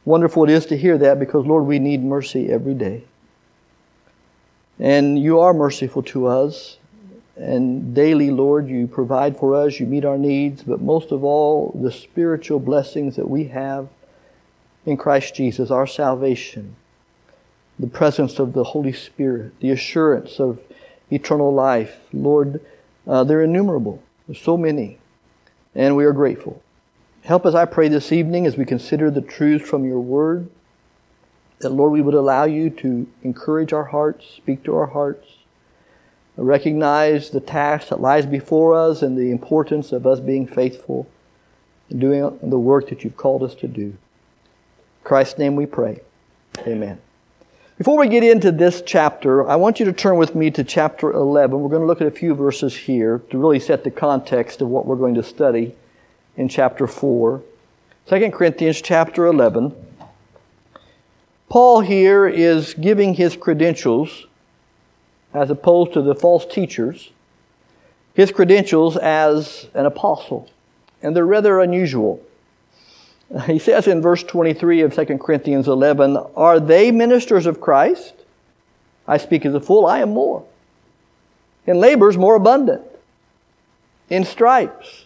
wonderful 0.04 0.44
it 0.44 0.50
is 0.50 0.66
to 0.66 0.76
hear 0.76 0.98
that 0.98 1.18
because, 1.18 1.46
Lord, 1.46 1.64
we 1.64 1.78
need 1.78 2.02
mercy 2.02 2.50
every 2.50 2.74
day. 2.74 3.04
And 4.78 5.18
you 5.18 5.40
are 5.40 5.54
merciful 5.54 6.02
to 6.04 6.26
us. 6.26 6.78
And 7.36 7.94
daily, 7.94 8.30
Lord, 8.30 8.68
you 8.68 8.86
provide 8.86 9.36
for 9.36 9.54
us, 9.54 9.78
you 9.78 9.86
meet 9.86 10.06
our 10.06 10.16
needs, 10.16 10.62
but 10.62 10.80
most 10.80 11.12
of 11.12 11.22
all, 11.22 11.78
the 11.82 11.92
spiritual 11.92 12.58
blessings 12.60 13.16
that 13.16 13.28
we 13.28 13.44
have 13.44 13.88
in 14.86 14.96
Christ 14.96 15.34
Jesus, 15.34 15.70
our 15.70 15.86
salvation, 15.86 16.76
the 17.78 17.88
presence 17.88 18.38
of 18.38 18.54
the 18.54 18.64
Holy 18.64 18.92
Spirit, 18.92 19.52
the 19.60 19.70
assurance 19.70 20.40
of 20.40 20.60
eternal 21.10 21.52
life. 21.52 21.98
Lord, 22.12 22.64
uh, 23.06 23.24
they're 23.24 23.42
innumerable. 23.42 24.02
There's 24.26 24.40
so 24.40 24.56
many. 24.56 24.98
And 25.74 25.94
we 25.94 26.06
are 26.06 26.12
grateful. 26.12 26.62
Help 27.26 27.44
us, 27.44 27.56
I 27.56 27.64
pray, 27.64 27.88
this 27.88 28.12
evening 28.12 28.46
as 28.46 28.56
we 28.56 28.64
consider 28.64 29.10
the 29.10 29.20
truths 29.20 29.68
from 29.68 29.84
your 29.84 29.98
word, 29.98 30.48
that, 31.58 31.70
Lord, 31.70 31.90
we 31.90 32.00
would 32.00 32.14
allow 32.14 32.44
you 32.44 32.70
to 32.70 33.08
encourage 33.24 33.72
our 33.72 33.86
hearts, 33.86 34.24
speak 34.36 34.62
to 34.62 34.76
our 34.76 34.86
hearts, 34.86 35.26
recognize 36.36 37.30
the 37.30 37.40
task 37.40 37.88
that 37.88 38.00
lies 38.00 38.26
before 38.26 38.76
us 38.76 39.02
and 39.02 39.18
the 39.18 39.32
importance 39.32 39.90
of 39.90 40.06
us 40.06 40.20
being 40.20 40.46
faithful 40.46 41.08
and 41.90 42.00
doing 42.00 42.38
the 42.44 42.60
work 42.60 42.88
that 42.90 43.02
you've 43.02 43.16
called 43.16 43.42
us 43.42 43.56
to 43.56 43.66
do. 43.66 43.86
In 43.86 43.98
Christ's 45.02 45.36
name 45.36 45.56
we 45.56 45.66
pray. 45.66 46.02
Amen. 46.60 47.00
Before 47.76 47.98
we 47.98 48.06
get 48.06 48.22
into 48.22 48.52
this 48.52 48.84
chapter, 48.86 49.48
I 49.48 49.56
want 49.56 49.80
you 49.80 49.86
to 49.86 49.92
turn 49.92 50.16
with 50.16 50.36
me 50.36 50.52
to 50.52 50.62
chapter 50.62 51.10
11. 51.10 51.58
We're 51.58 51.70
going 51.70 51.82
to 51.82 51.88
look 51.88 52.00
at 52.00 52.06
a 52.06 52.12
few 52.12 52.36
verses 52.36 52.76
here 52.76 53.20
to 53.30 53.36
really 53.36 53.58
set 53.58 53.82
the 53.82 53.90
context 53.90 54.62
of 54.62 54.68
what 54.68 54.86
we're 54.86 54.94
going 54.94 55.16
to 55.16 55.24
study 55.24 55.74
in 56.36 56.48
chapter 56.48 56.86
4. 56.86 57.42
2 58.08 58.30
Corinthians 58.30 58.80
chapter 58.80 59.26
11. 59.26 59.74
Paul 61.48 61.80
here 61.80 62.26
is 62.26 62.74
giving 62.74 63.14
his 63.14 63.36
credentials 63.36 64.26
as 65.32 65.50
opposed 65.50 65.92
to 65.92 66.02
the 66.02 66.14
false 66.14 66.46
teachers, 66.46 67.10
his 68.14 68.32
credentials 68.32 68.96
as 68.96 69.68
an 69.74 69.86
apostle. 69.86 70.50
And 71.02 71.14
they're 71.14 71.26
rather 71.26 71.60
unusual. 71.60 72.22
He 73.46 73.58
says 73.58 73.86
in 73.88 74.00
verse 74.00 74.22
23 74.22 74.82
of 74.82 74.94
2 74.94 75.18
Corinthians 75.18 75.66
11, 75.66 76.16
Are 76.36 76.60
they 76.60 76.92
ministers 76.92 77.46
of 77.46 77.60
Christ? 77.60 78.14
I 79.08 79.16
speak 79.16 79.44
as 79.44 79.54
a 79.54 79.60
fool, 79.60 79.86
I 79.86 79.98
am 79.98 80.10
more. 80.10 80.44
In 81.66 81.80
labors, 81.80 82.16
more 82.16 82.36
abundant. 82.36 82.82
In 84.08 84.24
stripes, 84.24 85.05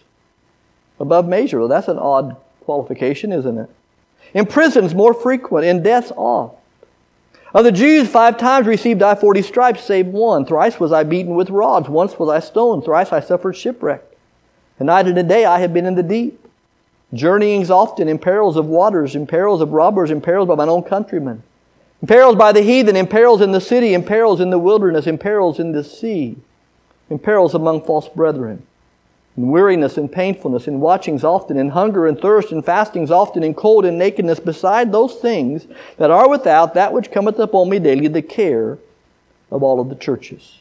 above 1.01 1.27
measure. 1.27 1.59
Well, 1.59 1.67
that's 1.67 1.87
an 1.87 1.97
odd 1.97 2.37
qualification, 2.61 3.33
isn't 3.33 3.57
it? 3.57 3.69
In 4.33 4.45
prisons, 4.45 4.93
more 4.95 5.13
frequent. 5.13 5.65
In 5.65 5.83
deaths, 5.83 6.11
oft. 6.15 6.57
Of 7.53 7.65
the 7.65 7.71
Jews, 7.71 8.07
five 8.07 8.37
times 8.37 8.67
received 8.67 9.01
I 9.01 9.15
forty 9.15 9.41
stripes, 9.41 9.83
save 9.83 10.07
one. 10.07 10.45
Thrice 10.45 10.79
was 10.79 10.93
I 10.93 11.03
beaten 11.03 11.35
with 11.35 11.49
rods. 11.49 11.89
Once 11.89 12.17
was 12.17 12.29
I 12.29 12.39
stoned. 12.39 12.85
Thrice 12.85 13.11
I 13.11 13.19
suffered 13.19 13.57
shipwreck. 13.57 14.03
And 14.79 14.87
night 14.87 15.07
and 15.07 15.17
a 15.17 15.23
day 15.23 15.43
I 15.43 15.59
have 15.59 15.73
been 15.73 15.85
in 15.85 15.95
the 15.95 16.03
deep. 16.03 16.37
Journeyings 17.13 17.69
often 17.69 18.07
in 18.07 18.19
perils 18.19 18.55
of 18.55 18.67
waters, 18.67 19.15
in 19.15 19.27
perils 19.27 19.59
of 19.59 19.73
robbers, 19.73 20.11
in 20.11 20.21
perils 20.21 20.47
by 20.47 20.55
mine 20.55 20.69
own 20.69 20.83
countrymen. 20.83 21.43
In 22.01 22.07
perils 22.07 22.37
by 22.37 22.53
the 22.53 22.61
heathen, 22.61 22.95
in 22.95 23.05
perils 23.05 23.41
in 23.41 23.51
the 23.51 23.59
city, 23.59 23.93
in 23.93 24.03
perils 24.03 24.39
in 24.39 24.49
the 24.49 24.57
wilderness, 24.57 25.07
in 25.07 25.17
perils 25.17 25.59
in 25.59 25.73
the 25.73 25.83
sea, 25.83 26.37
in 27.09 27.19
perils 27.19 27.53
among 27.53 27.83
false 27.83 28.07
brethren 28.07 28.65
in 29.37 29.49
weariness 29.49 29.97
and 29.97 30.11
painfulness, 30.11 30.67
in 30.67 30.79
watchings 30.79 31.23
often, 31.23 31.57
in 31.57 31.69
hunger 31.69 32.07
and 32.07 32.19
thirst, 32.19 32.51
in 32.51 32.61
fastings 32.61 33.09
often, 33.09 33.43
in 33.43 33.53
cold 33.53 33.85
and 33.85 33.97
nakedness, 33.97 34.39
beside 34.39 34.91
those 34.91 35.15
things 35.15 35.67
that 35.97 36.11
are 36.11 36.29
without, 36.29 36.73
that 36.73 36.91
which 36.91 37.11
cometh 37.11 37.39
upon 37.39 37.69
me 37.69 37.79
daily, 37.79 38.07
the 38.07 38.21
care 38.21 38.77
of 39.49 39.63
all 39.63 39.79
of 39.79 39.89
the 39.89 39.95
churches. 39.95 40.59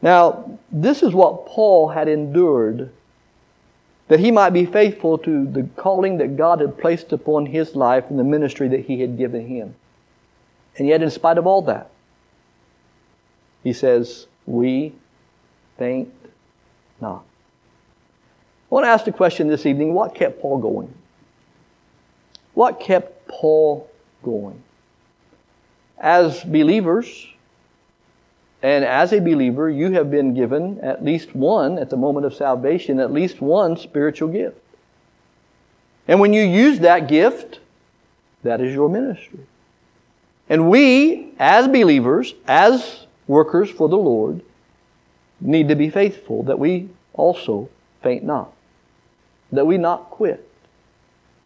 Now, 0.00 0.58
this 0.70 1.02
is 1.02 1.12
what 1.12 1.46
Paul 1.46 1.88
had 1.88 2.08
endured 2.08 2.90
that 4.08 4.20
he 4.20 4.30
might 4.30 4.50
be 4.50 4.64
faithful 4.64 5.18
to 5.18 5.46
the 5.46 5.64
calling 5.76 6.18
that 6.18 6.36
God 6.36 6.60
had 6.60 6.78
placed 6.78 7.12
upon 7.12 7.46
his 7.46 7.74
life 7.74 8.04
and 8.08 8.18
the 8.18 8.24
ministry 8.24 8.68
that 8.68 8.86
he 8.86 9.00
had 9.00 9.18
given 9.18 9.48
him. 9.48 9.74
And 10.78 10.86
yet, 10.86 11.02
in 11.02 11.10
spite 11.10 11.38
of 11.38 11.46
all 11.46 11.62
that, 11.62 11.90
he 13.64 13.72
says, 13.72 14.26
We 14.44 14.92
faint 15.76 16.12
not. 17.00 17.24
Want 18.76 18.84
to 18.84 18.90
ask 18.90 19.06
the 19.06 19.12
question 19.12 19.48
this 19.48 19.64
evening 19.64 19.94
what 19.94 20.14
kept 20.14 20.38
Paul 20.38 20.58
going? 20.58 20.92
What 22.52 22.78
kept 22.78 23.26
Paul 23.26 23.90
going? 24.22 24.62
As 25.96 26.44
believers, 26.44 27.26
and 28.62 28.84
as 28.84 29.14
a 29.14 29.18
believer, 29.18 29.70
you 29.70 29.92
have 29.92 30.10
been 30.10 30.34
given 30.34 30.78
at 30.80 31.02
least 31.02 31.34
one, 31.34 31.78
at 31.78 31.88
the 31.88 31.96
moment 31.96 32.26
of 32.26 32.34
salvation, 32.34 33.00
at 33.00 33.10
least 33.10 33.40
one 33.40 33.78
spiritual 33.78 34.28
gift. 34.28 34.58
And 36.06 36.20
when 36.20 36.34
you 36.34 36.42
use 36.42 36.80
that 36.80 37.08
gift, 37.08 37.60
that 38.42 38.60
is 38.60 38.74
your 38.74 38.90
ministry. 38.90 39.46
And 40.50 40.68
we, 40.68 41.32
as 41.38 41.66
believers, 41.66 42.34
as 42.46 43.06
workers 43.26 43.70
for 43.70 43.88
the 43.88 43.96
Lord, 43.96 44.42
need 45.40 45.68
to 45.68 45.76
be 45.76 45.88
faithful 45.88 46.42
that 46.42 46.58
we 46.58 46.90
also 47.14 47.70
faint 48.02 48.22
not 48.22 48.52
that 49.52 49.66
we 49.66 49.78
not 49.78 50.10
quit. 50.10 50.48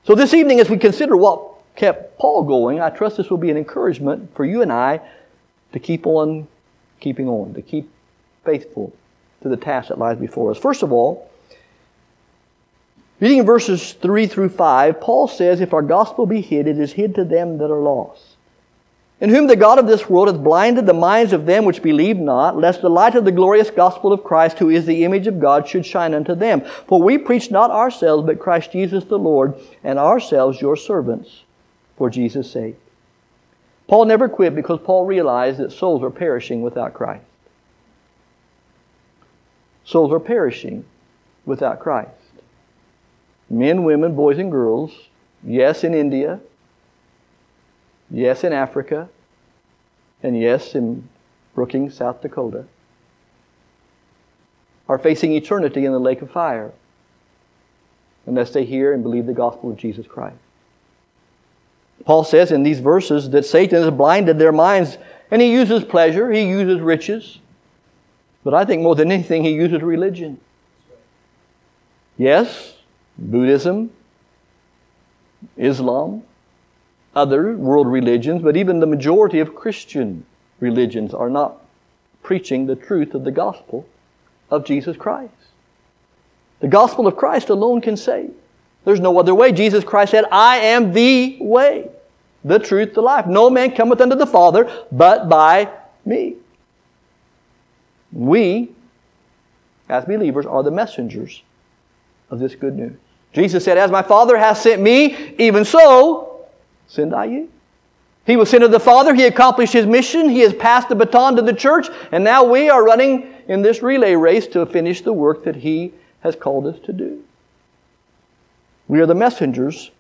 So 0.04 0.14
this 0.14 0.35
evening, 0.35 0.61
as 0.61 0.71
we 0.71 0.78
consider 0.78 1.16
what 1.16 1.42
kept 1.76 2.19
Paul 2.19 2.45
going, 2.45 2.80
I 2.80 2.90
trust 2.90 3.16
this 3.16 3.30
will 3.30 3.38
be 3.38 3.50
an 3.50 3.57
encouragement 3.57 4.35
for 4.35 4.45
you 4.45 4.62
and 4.62 4.73
I 4.73 5.00
to 5.73 5.78
keep 5.78 6.07
on 6.07 6.49
keeping 7.00 7.28
on, 7.28 7.54
to 7.54 7.62
keep 7.62 7.90
faithful 8.45 8.92
to 9.42 9.49
the 9.49 9.57
task 9.57 9.88
that 9.88 9.99
lies 9.99 10.19
before 10.19 10.50
us. 10.50 10.59
First 10.59 10.83
of 10.83 10.92
all, 10.92 11.30
reading 13.21 13.38
in 13.38 13.47
verses 13.47 13.92
3 13.95 14.26
through 14.26 14.50
5, 14.50 15.00
Paul 15.00 15.28
says, 15.28 15.61
If 15.61 15.73
our 15.73 15.83
gospel 15.83 16.26
be 16.26 16.40
hid, 16.40 16.66
it 16.66 16.78
is 16.78 16.92
hid 16.92 17.14
to 17.14 17.25
them 17.25 17.59
that 17.59 17.71
are 17.71 17.80
lost 17.80 18.37
in 19.21 19.29
whom 19.29 19.47
the 19.47 19.57
God 19.57 19.79
of 19.79 19.87
this 19.87 20.09
world 20.09 20.29
hath 20.29 20.43
blinded 20.43 20.87
the 20.87 20.95
minds 20.95 21.33
of 21.33 21.45
them 21.45 21.67
which 21.67 21.83
believe 21.83 22.17
not, 22.17 22.57
lest 22.57 22.81
the 22.81 22.89
light 22.89 23.15
of 23.15 23.27
the 23.27 23.33
glorious 23.33 23.71
gospel 23.71 24.12
of 24.12 24.25
Christ, 24.25 24.59
who 24.59 24.71
is 24.71 24.87
the 24.87 25.05
image 25.05 25.27
of 25.27 25.39
God, 25.39 25.69
should 25.69 25.85
shine 25.85 26.15
unto 26.15 26.35
them. 26.35 26.62
For 26.89 27.03
we 27.03 27.19
preach 27.19 27.50
not 27.50 27.71
ourselves, 27.71 28.25
but 28.25 28.39
Christ 28.39 28.73
Jesus 28.73 29.05
the 29.05 29.19
Lord, 29.19 29.55
and 29.85 29.99
ourselves 29.99 30.62
your 30.62 30.77
servants, 30.77 31.43
for 31.99 32.09
Jesus' 32.09 32.50
sake. 32.50 32.77
Paul 33.89 34.07
never 34.07 34.29
quit 34.29 34.55
because 34.55 34.81
Paul 34.83 35.05
realized 35.05 35.59
that 35.59 35.73
souls 35.73 36.03
are 36.03 36.11
perishing 36.11 36.62
without 36.62 36.95
Christ. 36.95 37.25
Souls 39.85 40.12
are 40.12 40.21
perishing 40.21 40.85
without 41.45 41.81
Christ. 41.81 42.11
Men, 43.50 43.83
women, 43.83 44.15
boys, 44.15 44.39
and 44.39 44.50
girls, 44.50 44.93
yes, 45.43 45.83
in 45.83 45.93
India, 45.93 46.41
Yes, 48.11 48.45
in 48.45 48.52
Africa. 48.52 49.09
And 50.23 50.38
yes, 50.38 50.75
in 50.75 51.09
Brookings, 51.55 51.95
South 51.95 52.21
Dakota. 52.21 52.64
Are 54.88 54.99
facing 54.99 55.33
eternity 55.33 55.85
in 55.85 55.93
the 55.93 56.00
lake 56.00 56.21
of 56.21 56.31
fire 56.31 56.73
unless 58.26 58.50
they 58.50 58.64
hear 58.64 58.93
and 58.93 59.02
believe 59.02 59.26
the 59.26 59.33
gospel 59.33 59.71
of 59.71 59.76
Jesus 59.76 60.07
Christ. 60.07 60.37
Paul 62.05 62.25
says 62.25 62.50
in 62.50 62.62
these 62.62 62.81
verses 62.81 63.31
that 63.31 63.45
Satan 63.45 63.83
has 63.83 63.93
blinded 63.93 64.38
their 64.38 64.52
minds 64.52 64.99
and 65.31 65.40
he 65.40 65.52
uses 65.52 65.85
pleasure, 65.85 66.31
he 66.33 66.43
uses 66.43 66.81
riches, 66.81 67.38
but 68.43 68.55
I 68.55 68.64
think 68.64 68.83
more 68.83 68.95
than 68.95 69.12
anything, 69.12 69.45
he 69.45 69.52
uses 69.52 69.83
religion. 69.83 70.40
Yes, 72.17 72.75
Buddhism, 73.19 73.90
Islam, 75.57 76.23
other 77.14 77.57
world 77.57 77.87
religions, 77.87 78.43
but 78.43 78.57
even 78.57 78.81
the 78.81 78.87
majority 78.87 79.40
of 79.40 79.55
Christian 79.55 80.25
religions 80.61 81.12
are 81.12 81.31
not 81.31 81.61
preaching 82.23 82.67
the 82.67 82.76
truth 82.76 83.14
of 83.14 83.25
the 83.25 83.31
gospel 83.31 83.87
of 84.50 84.64
Jesus 84.64 84.97
Christ. 84.97 85.33
The 86.61 86.69
gospel 86.69 87.07
of 87.07 87.17
Christ 87.17 87.49
alone 87.49 87.81
can 87.81 87.97
save. 87.97 88.33
There's 88.85 89.00
no 89.00 89.19
other 89.19 89.35
way. 89.35 89.52
Jesus 89.52 89.85
Christ 89.85 90.12
said, 90.12 90.25
I 90.31 90.59
am 90.59 90.93
the 90.93 91.38
way, 91.40 91.90
the 92.45 92.59
truth, 92.59 92.95
the 92.95 93.02
life. 93.02 93.26
No 93.26 93.50
man 93.50 93.75
cometh 93.75 94.00
unto 94.00 94.17
the 94.17 94.26
Father 94.26 94.71
but 94.93 95.29
by 95.29 95.71
me. 96.05 96.37
We, 98.12 98.71
as 99.88 100.05
believers, 100.05 100.47
are 100.47 100.62
the 100.62 100.71
messengers 100.71 101.43
of 102.31 102.38
this 102.38 102.55
good 102.55 102.76
news. 102.76 102.97
Jesus 103.33 103.64
said, 103.64 103.79
As 103.79 103.90
my 103.90 104.02
Father 104.02 104.37
hath 104.37 104.59
sent 104.59 104.83
me, 104.83 105.35
even 105.38 105.64
so 105.64 106.30
send 106.90 107.14
I 107.14 107.26
you. 107.26 107.49
He 108.26 108.37
was 108.37 108.50
sent 108.50 108.64
of 108.64 108.73
the 108.73 108.80
Father. 108.80 109.14
He 109.14 109.25
accomplished 109.25 109.73
his 109.73 109.87
mission. 109.87 110.28
He 110.28 110.40
has 110.40 110.52
passed 110.52 110.88
the 110.88 110.94
baton 110.94 111.37
to 111.37 111.42
the 111.42 111.52
church. 111.52 111.88
And 112.12 112.25
now 112.25 112.44
we 112.44 112.68
are 112.68 112.85
running 112.85 113.32
in 113.49 113.62
this 113.62 113.80
relay 113.80 114.14
race 114.14 114.47
to 114.49 114.66
finish 114.66 115.00
the 115.00 115.12
work 115.12 115.44
that 115.44 115.56
he 115.56 115.92
has 116.20 116.35
called 116.35 116.66
us 116.66 116.78
to 116.80 116.92
do. 116.92 117.23
We 118.88 119.00
are 119.00 119.06
the 119.06 119.14
messengers 119.14 119.92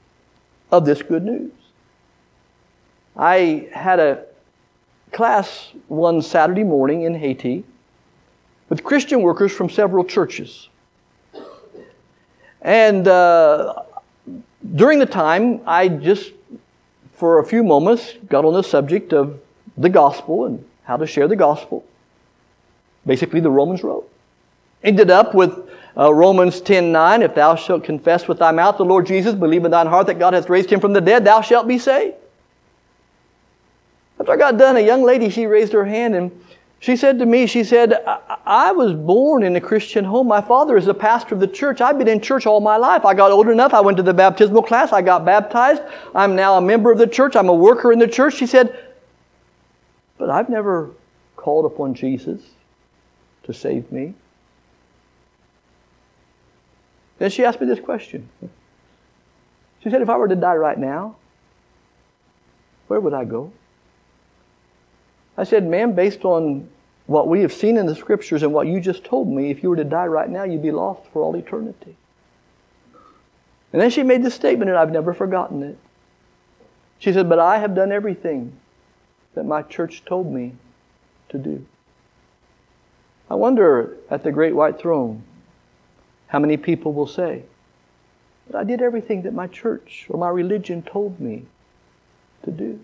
of 0.70 0.84
this 0.84 1.00
good 1.00 1.24
news. 1.24 1.52
I 3.16 3.68
had 3.72 4.00
a 4.00 4.24
class 5.12 5.70
one 5.88 6.22
Saturday 6.22 6.64
morning 6.64 7.02
in 7.02 7.14
Haiti 7.14 7.64
with 8.68 8.82
Christian 8.82 9.22
workers 9.22 9.52
from 9.52 9.70
several 9.70 10.04
churches. 10.04 10.68
And 12.62 13.08
uh, 13.08 13.82
during 14.74 14.98
the 14.98 15.06
time, 15.06 15.60
I 15.66 15.88
just 15.88 16.32
for 17.20 17.38
a 17.38 17.44
few 17.44 17.62
moments, 17.62 18.14
got 18.30 18.46
on 18.46 18.54
the 18.54 18.62
subject 18.62 19.12
of 19.12 19.38
the 19.76 19.90
gospel 19.90 20.46
and 20.46 20.64
how 20.84 20.96
to 20.96 21.06
share 21.06 21.28
the 21.28 21.36
gospel. 21.36 21.84
Basically, 23.06 23.40
the 23.40 23.50
Romans 23.50 23.84
road. 23.84 24.04
Ended 24.82 25.10
up 25.10 25.34
with 25.34 25.52
uh, 25.98 26.12
Romans 26.12 26.62
10:9. 26.62 27.22
If 27.22 27.34
thou 27.34 27.56
shalt 27.56 27.84
confess 27.84 28.26
with 28.26 28.38
thy 28.38 28.52
mouth 28.52 28.78
the 28.78 28.86
Lord 28.86 29.06
Jesus, 29.06 29.34
believe 29.34 29.66
in 29.66 29.70
thine 29.70 29.86
heart 29.86 30.06
that 30.06 30.18
God 30.18 30.32
hath 30.32 30.48
raised 30.48 30.70
him 30.70 30.80
from 30.80 30.94
the 30.94 31.00
dead, 31.02 31.26
thou 31.26 31.42
shalt 31.42 31.68
be 31.68 31.78
saved. 31.78 32.14
After 34.18 34.32
I 34.32 34.36
got 34.36 34.56
done, 34.56 34.78
a 34.78 34.80
young 34.80 35.02
lady, 35.02 35.28
she 35.28 35.44
raised 35.44 35.74
her 35.74 35.84
hand 35.84 36.14
and 36.14 36.30
she 36.80 36.96
said 36.96 37.18
to 37.18 37.26
me, 37.26 37.46
she 37.46 37.62
said, 37.62 37.92
I, 38.46 38.72
was 38.72 38.94
born 38.94 39.42
in 39.42 39.54
a 39.54 39.60
Christian 39.60 40.02
home. 40.02 40.26
My 40.26 40.40
father 40.40 40.78
is 40.78 40.86
a 40.86 40.94
pastor 40.94 41.34
of 41.34 41.40
the 41.40 41.46
church. 41.46 41.82
I've 41.82 41.98
been 41.98 42.08
in 42.08 42.22
church 42.22 42.46
all 42.46 42.60
my 42.60 42.78
life. 42.78 43.04
I 43.04 43.12
got 43.12 43.30
old 43.30 43.48
enough. 43.48 43.74
I 43.74 43.80
went 43.80 43.98
to 43.98 44.02
the 44.02 44.14
baptismal 44.14 44.62
class. 44.62 44.90
I 44.90 45.02
got 45.02 45.26
baptized. 45.26 45.82
I'm 46.14 46.34
now 46.34 46.56
a 46.56 46.60
member 46.62 46.90
of 46.90 46.96
the 46.96 47.06
church. 47.06 47.36
I'm 47.36 47.50
a 47.50 47.54
worker 47.54 47.92
in 47.92 47.98
the 47.98 48.08
church. 48.08 48.36
She 48.36 48.46
said, 48.46 48.94
but 50.16 50.30
I've 50.30 50.48
never 50.48 50.90
called 51.36 51.66
upon 51.66 51.92
Jesus 51.92 52.40
to 53.42 53.52
save 53.52 53.92
me. 53.92 54.14
Then 57.18 57.28
she 57.28 57.44
asked 57.44 57.60
me 57.60 57.66
this 57.66 57.80
question. 57.80 58.26
She 59.82 59.90
said, 59.90 60.00
if 60.00 60.08
I 60.08 60.16
were 60.16 60.28
to 60.28 60.36
die 60.36 60.56
right 60.56 60.78
now, 60.78 61.16
where 62.86 63.00
would 63.00 63.12
I 63.12 63.26
go? 63.26 63.52
I 65.40 65.44
said, 65.44 65.66
ma'am, 65.66 65.94
based 65.94 66.26
on 66.26 66.68
what 67.06 67.26
we 67.26 67.40
have 67.40 67.52
seen 67.54 67.78
in 67.78 67.86
the 67.86 67.96
scriptures 67.96 68.42
and 68.42 68.52
what 68.52 68.66
you 68.66 68.78
just 68.78 69.04
told 69.04 69.26
me, 69.26 69.50
if 69.50 69.62
you 69.62 69.70
were 69.70 69.76
to 69.76 69.84
die 69.84 70.04
right 70.04 70.28
now, 70.28 70.44
you'd 70.44 70.60
be 70.60 70.70
lost 70.70 71.00
for 71.14 71.22
all 71.22 71.34
eternity. 71.34 71.96
And 73.72 73.80
then 73.80 73.88
she 73.88 74.02
made 74.02 74.22
this 74.22 74.34
statement, 74.34 74.68
and 74.68 74.76
I've 74.76 74.92
never 74.92 75.14
forgotten 75.14 75.62
it. 75.62 75.78
She 76.98 77.10
said, 77.10 77.26
But 77.26 77.38
I 77.38 77.56
have 77.56 77.74
done 77.74 77.90
everything 77.90 78.52
that 79.32 79.46
my 79.46 79.62
church 79.62 80.04
told 80.04 80.30
me 80.30 80.56
to 81.30 81.38
do. 81.38 81.64
I 83.30 83.34
wonder 83.36 83.96
at 84.10 84.22
the 84.22 84.32
great 84.32 84.54
white 84.54 84.78
throne 84.78 85.22
how 86.26 86.38
many 86.38 86.58
people 86.58 86.92
will 86.92 87.06
say, 87.06 87.44
But 88.46 88.58
I 88.58 88.64
did 88.64 88.82
everything 88.82 89.22
that 89.22 89.32
my 89.32 89.46
church 89.46 90.04
or 90.10 90.18
my 90.18 90.28
religion 90.28 90.82
told 90.82 91.18
me 91.18 91.46
to 92.42 92.50
do. 92.50 92.80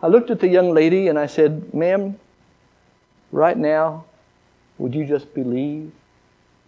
I 0.00 0.06
looked 0.06 0.30
at 0.30 0.40
the 0.40 0.48
young 0.48 0.72
lady 0.72 1.08
and 1.08 1.18
I 1.18 1.26
said, 1.26 1.74
Ma'am, 1.74 2.18
right 3.32 3.56
now, 3.56 4.04
would 4.78 4.94
you 4.94 5.04
just 5.04 5.34
believe 5.34 5.90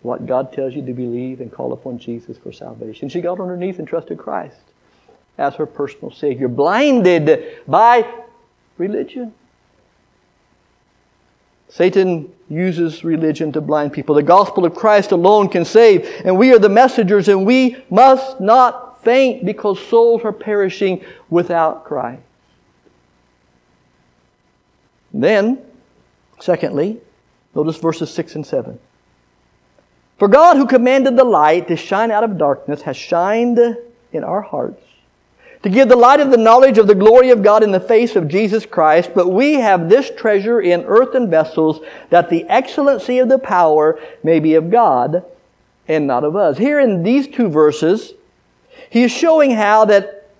what 0.02 0.26
God 0.26 0.52
tells 0.52 0.74
you 0.74 0.84
to 0.84 0.92
believe 0.92 1.40
and 1.40 1.52
call 1.52 1.72
upon 1.72 1.98
Jesus 1.98 2.36
for 2.38 2.52
salvation? 2.52 3.08
She 3.08 3.20
got 3.20 3.38
on 3.38 3.48
her 3.48 3.56
knees 3.56 3.78
and 3.78 3.86
trusted 3.86 4.18
Christ 4.18 4.56
as 5.38 5.54
her 5.54 5.66
personal 5.66 6.10
Savior, 6.10 6.48
blinded 6.48 7.60
by 7.68 8.04
religion. 8.78 9.32
Satan 11.68 12.32
uses 12.48 13.04
religion 13.04 13.52
to 13.52 13.60
blind 13.60 13.92
people. 13.92 14.16
The 14.16 14.24
gospel 14.24 14.66
of 14.66 14.74
Christ 14.74 15.12
alone 15.12 15.48
can 15.48 15.64
save, 15.64 16.04
and 16.24 16.36
we 16.36 16.52
are 16.52 16.58
the 16.58 16.68
messengers, 16.68 17.28
and 17.28 17.46
we 17.46 17.76
must 17.90 18.40
not 18.40 19.02
faint 19.04 19.46
because 19.46 19.78
souls 19.86 20.22
are 20.24 20.32
perishing 20.32 21.04
without 21.30 21.84
Christ. 21.84 22.22
Then, 25.12 25.58
secondly, 26.40 27.00
notice 27.54 27.76
verses 27.78 28.12
6 28.12 28.36
and 28.36 28.46
7. 28.46 28.78
For 30.18 30.28
God, 30.28 30.56
who 30.56 30.66
commanded 30.66 31.16
the 31.16 31.24
light 31.24 31.68
to 31.68 31.76
shine 31.76 32.10
out 32.10 32.24
of 32.24 32.38
darkness, 32.38 32.82
has 32.82 32.96
shined 32.96 33.58
in 34.12 34.24
our 34.24 34.42
hearts 34.42 34.82
to 35.62 35.68
give 35.68 35.88
the 35.88 35.96
light 35.96 36.20
of 36.20 36.30
the 36.30 36.36
knowledge 36.36 36.78
of 36.78 36.86
the 36.86 36.94
glory 36.94 37.30
of 37.30 37.42
God 37.42 37.62
in 37.62 37.70
the 37.70 37.80
face 37.80 38.16
of 38.16 38.28
Jesus 38.28 38.64
Christ. 38.64 39.10
But 39.14 39.28
we 39.28 39.54
have 39.54 39.88
this 39.88 40.10
treasure 40.10 40.60
in 40.60 40.84
earthen 40.84 41.28
vessels, 41.28 41.80
that 42.08 42.30
the 42.30 42.44
excellency 42.48 43.18
of 43.18 43.28
the 43.28 43.38
power 43.38 44.00
may 44.22 44.40
be 44.40 44.54
of 44.54 44.70
God 44.70 45.24
and 45.86 46.06
not 46.06 46.24
of 46.24 46.34
us. 46.34 46.56
Here 46.56 46.80
in 46.80 47.02
these 47.02 47.26
two 47.26 47.48
verses, 47.48 48.14
he 48.88 49.02
is 49.02 49.12
showing 49.12 49.50
how 49.50 49.84
that 49.86 50.30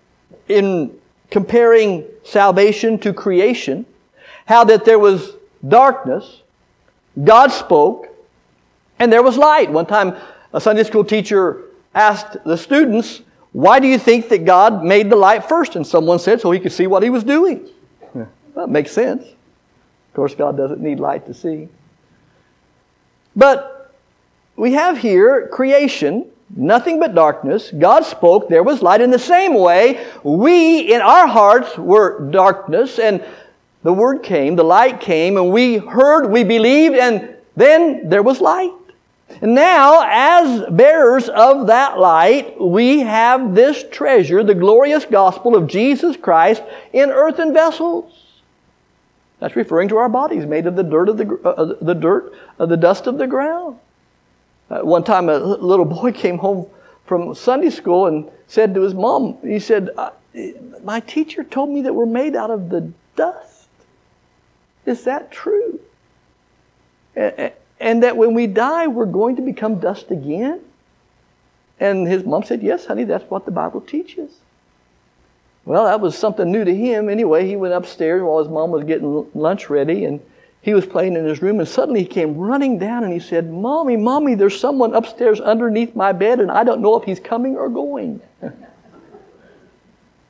in 0.48 0.98
comparing 1.30 2.04
salvation 2.24 2.98
to 3.00 3.12
creation, 3.12 3.84
how 4.50 4.64
that 4.64 4.84
there 4.84 4.98
was 4.98 5.36
darkness, 5.66 6.42
God 7.22 7.52
spoke, 7.52 8.08
and 8.98 9.12
there 9.12 9.22
was 9.22 9.36
light. 9.36 9.70
One 9.70 9.86
time, 9.86 10.16
a 10.52 10.60
Sunday 10.60 10.82
school 10.82 11.04
teacher 11.04 11.62
asked 11.94 12.36
the 12.44 12.56
students, 12.56 13.22
Why 13.52 13.78
do 13.78 13.86
you 13.86 13.96
think 13.96 14.28
that 14.28 14.44
God 14.44 14.82
made 14.82 15.08
the 15.08 15.14
light 15.14 15.48
first? 15.48 15.76
And 15.76 15.86
someone 15.86 16.18
said, 16.18 16.40
So 16.40 16.50
he 16.50 16.58
could 16.58 16.72
see 16.72 16.88
what 16.88 17.04
he 17.04 17.10
was 17.10 17.24
doing. 17.24 17.66
That 18.56 18.68
makes 18.68 18.90
sense. 18.90 19.22
Of 19.22 20.14
course, 20.14 20.34
God 20.34 20.56
doesn't 20.56 20.80
need 20.80 20.98
light 20.98 21.24
to 21.26 21.32
see. 21.32 21.68
But 23.36 23.94
we 24.56 24.72
have 24.72 24.98
here 24.98 25.46
creation, 25.46 26.26
nothing 26.56 26.98
but 26.98 27.14
darkness. 27.14 27.70
God 27.70 28.04
spoke, 28.04 28.48
there 28.48 28.64
was 28.64 28.82
light. 28.82 29.00
In 29.00 29.12
the 29.12 29.20
same 29.20 29.54
way, 29.54 30.04
we 30.24 30.92
in 30.92 31.00
our 31.00 31.28
hearts 31.28 31.78
were 31.78 32.28
darkness, 32.30 32.98
and 32.98 33.24
the 33.82 33.92
word 33.92 34.22
came, 34.22 34.56
the 34.56 34.64
light 34.64 35.00
came, 35.00 35.36
and 35.36 35.50
we 35.50 35.78
heard, 35.78 36.26
we 36.26 36.44
believed, 36.44 36.96
and 36.96 37.34
then 37.56 38.08
there 38.08 38.22
was 38.22 38.40
light. 38.40 38.72
And 39.40 39.54
now, 39.54 40.02
as 40.06 40.68
bearers 40.70 41.28
of 41.28 41.68
that 41.68 41.98
light, 41.98 42.60
we 42.60 43.00
have 43.00 43.54
this 43.54 43.84
treasure, 43.90 44.42
the 44.42 44.54
glorious 44.54 45.04
gospel 45.04 45.56
of 45.56 45.66
Jesus 45.66 46.16
Christ, 46.16 46.62
in 46.92 47.10
earthen 47.10 47.54
vessels. 47.54 48.12
That's 49.38 49.56
referring 49.56 49.88
to 49.88 49.96
our 49.96 50.08
bodies 50.08 50.44
made 50.44 50.66
of 50.66 50.76
the 50.76 50.82
dirt 50.82 51.08
of 51.08 51.16
the, 51.16 51.40
uh, 51.44 51.74
the 51.80 51.94
dirt 51.94 52.34
of 52.58 52.68
the 52.68 52.76
dust 52.76 53.06
of 53.06 53.16
the 53.16 53.26
ground. 53.26 53.78
Uh, 54.68 54.80
one 54.80 55.04
time, 55.04 55.28
a 55.30 55.38
little 55.38 55.84
boy 56.00 56.12
came 56.12 56.36
home 56.36 56.66
from 57.06 57.34
Sunday 57.34 57.70
school 57.70 58.06
and 58.06 58.30
said 58.46 58.74
to 58.74 58.82
his 58.82 58.94
mom, 58.94 59.38
he 59.42 59.58
said, 59.58 59.90
uh, 59.96 60.10
"My 60.84 61.00
teacher 61.00 61.44
told 61.44 61.70
me 61.70 61.82
that 61.82 61.94
we're 61.94 62.04
made 62.04 62.36
out 62.36 62.50
of 62.50 62.68
the 62.68 62.92
dust." 63.16 63.59
Is 64.86 65.04
that 65.04 65.30
true? 65.30 65.80
And 67.14 68.02
that 68.02 68.16
when 68.16 68.34
we 68.34 68.46
die, 68.46 68.86
we're 68.86 69.06
going 69.06 69.36
to 69.36 69.42
become 69.42 69.78
dust 69.78 70.10
again? 70.10 70.60
And 71.78 72.06
his 72.06 72.24
mom 72.24 72.44
said, 72.44 72.62
Yes, 72.62 72.86
honey, 72.86 73.04
that's 73.04 73.28
what 73.30 73.46
the 73.46 73.50
Bible 73.50 73.80
teaches. 73.80 74.30
Well, 75.64 75.84
that 75.84 76.00
was 76.00 76.16
something 76.16 76.50
new 76.50 76.64
to 76.64 76.74
him. 76.74 77.08
Anyway, 77.08 77.46
he 77.46 77.56
went 77.56 77.74
upstairs 77.74 78.22
while 78.22 78.38
his 78.38 78.48
mom 78.48 78.70
was 78.70 78.84
getting 78.84 79.26
lunch 79.34 79.70
ready, 79.70 80.04
and 80.04 80.20
he 80.62 80.74
was 80.74 80.84
playing 80.84 81.16
in 81.16 81.24
his 81.24 81.40
room, 81.40 81.58
and 81.58 81.68
suddenly 81.68 82.00
he 82.00 82.06
came 82.06 82.36
running 82.36 82.78
down 82.78 83.02
and 83.02 83.12
he 83.12 83.18
said, 83.18 83.50
Mommy, 83.50 83.96
Mommy, 83.96 84.34
there's 84.34 84.58
someone 84.58 84.94
upstairs 84.94 85.40
underneath 85.40 85.96
my 85.96 86.12
bed, 86.12 86.40
and 86.40 86.50
I 86.50 86.64
don't 86.64 86.82
know 86.82 86.96
if 86.96 87.04
he's 87.04 87.20
coming 87.20 87.56
or 87.56 87.70
going. 87.70 88.20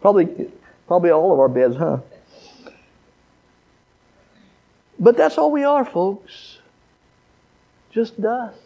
probably, 0.00 0.48
probably 0.86 1.10
all 1.10 1.32
of 1.32 1.40
our 1.40 1.48
beds, 1.48 1.76
huh? 1.76 1.98
But 5.00 5.16
that's 5.16 5.38
all 5.38 5.50
we 5.50 5.64
are, 5.64 5.84
folks. 5.84 6.58
Just 7.90 8.20
dust. 8.20 8.58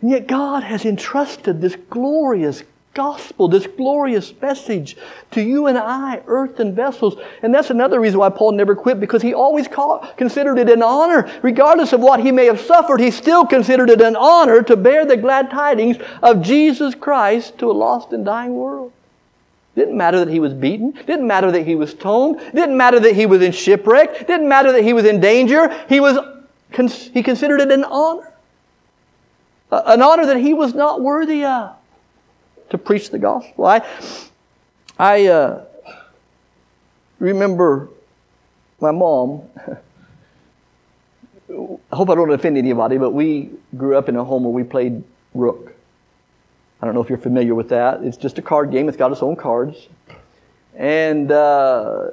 And 0.00 0.10
yet 0.10 0.28
God 0.28 0.62
has 0.62 0.84
entrusted 0.84 1.60
this 1.60 1.76
glorious 1.90 2.62
gospel, 2.94 3.48
this 3.48 3.66
glorious 3.66 4.32
message 4.40 4.96
to 5.32 5.42
you 5.42 5.66
and 5.66 5.76
I, 5.76 6.22
earthen 6.26 6.76
vessels. 6.76 7.16
And 7.42 7.52
that's 7.52 7.70
another 7.70 8.00
reason 8.00 8.20
why 8.20 8.28
Paul 8.28 8.52
never 8.52 8.76
quit, 8.76 9.00
because 9.00 9.20
he 9.20 9.34
always 9.34 9.66
called, 9.66 10.06
considered 10.16 10.58
it 10.58 10.70
an 10.70 10.82
honor. 10.82 11.28
Regardless 11.42 11.92
of 11.92 12.00
what 12.00 12.20
he 12.20 12.30
may 12.30 12.46
have 12.46 12.60
suffered, 12.60 13.00
he 13.00 13.10
still 13.10 13.44
considered 13.44 13.90
it 13.90 14.00
an 14.00 14.14
honor 14.14 14.62
to 14.62 14.76
bear 14.76 15.04
the 15.04 15.16
glad 15.16 15.50
tidings 15.50 15.96
of 16.22 16.40
Jesus 16.40 16.94
Christ 16.94 17.58
to 17.58 17.70
a 17.70 17.72
lost 17.72 18.12
and 18.12 18.24
dying 18.24 18.54
world. 18.54 18.92
Didn't 19.74 19.96
matter 19.96 20.24
that 20.24 20.28
he 20.28 20.38
was 20.40 20.54
beaten. 20.54 20.92
Didn't 20.92 21.26
matter 21.26 21.50
that 21.50 21.66
he 21.66 21.74
was 21.74 21.90
stoned. 21.90 22.38
Didn't 22.54 22.76
matter 22.76 23.00
that 23.00 23.14
he 23.14 23.26
was 23.26 23.42
in 23.42 23.52
shipwreck. 23.52 24.26
Didn't 24.26 24.48
matter 24.48 24.70
that 24.72 24.84
he 24.84 24.92
was 24.92 25.04
in 25.04 25.20
danger. 25.20 25.68
He 25.88 25.98
was, 26.00 26.18
he 27.12 27.22
considered 27.22 27.60
it 27.60 27.72
an 27.72 27.84
honor. 27.84 28.32
An 29.72 30.02
honor 30.02 30.26
that 30.26 30.36
he 30.36 30.54
was 30.54 30.74
not 30.74 31.00
worthy 31.00 31.44
of 31.44 31.74
to 32.70 32.78
preach 32.78 33.10
the 33.10 33.18
gospel. 33.18 33.66
I, 33.66 33.82
I, 34.98 35.26
uh, 35.26 35.64
remember 37.18 37.88
my 38.80 38.92
mom. 38.92 39.42
I 41.50 41.96
hope 41.96 42.10
I 42.10 42.14
don't 42.14 42.32
offend 42.32 42.58
anybody, 42.58 42.98
but 42.98 43.10
we 43.10 43.50
grew 43.76 43.96
up 43.96 44.08
in 44.08 44.16
a 44.16 44.24
home 44.24 44.44
where 44.44 44.52
we 44.52 44.64
played 44.64 45.04
rook. 45.34 45.73
I 46.84 46.86
don't 46.86 46.94
know 46.94 47.00
if 47.00 47.08
you're 47.08 47.16
familiar 47.16 47.54
with 47.54 47.70
that. 47.70 48.02
It's 48.02 48.18
just 48.18 48.36
a 48.36 48.42
card 48.42 48.70
game. 48.70 48.90
It's 48.90 48.98
got 48.98 49.10
its 49.10 49.22
own 49.22 49.36
cards. 49.36 49.88
And 50.76 51.32
uh, 51.32 52.10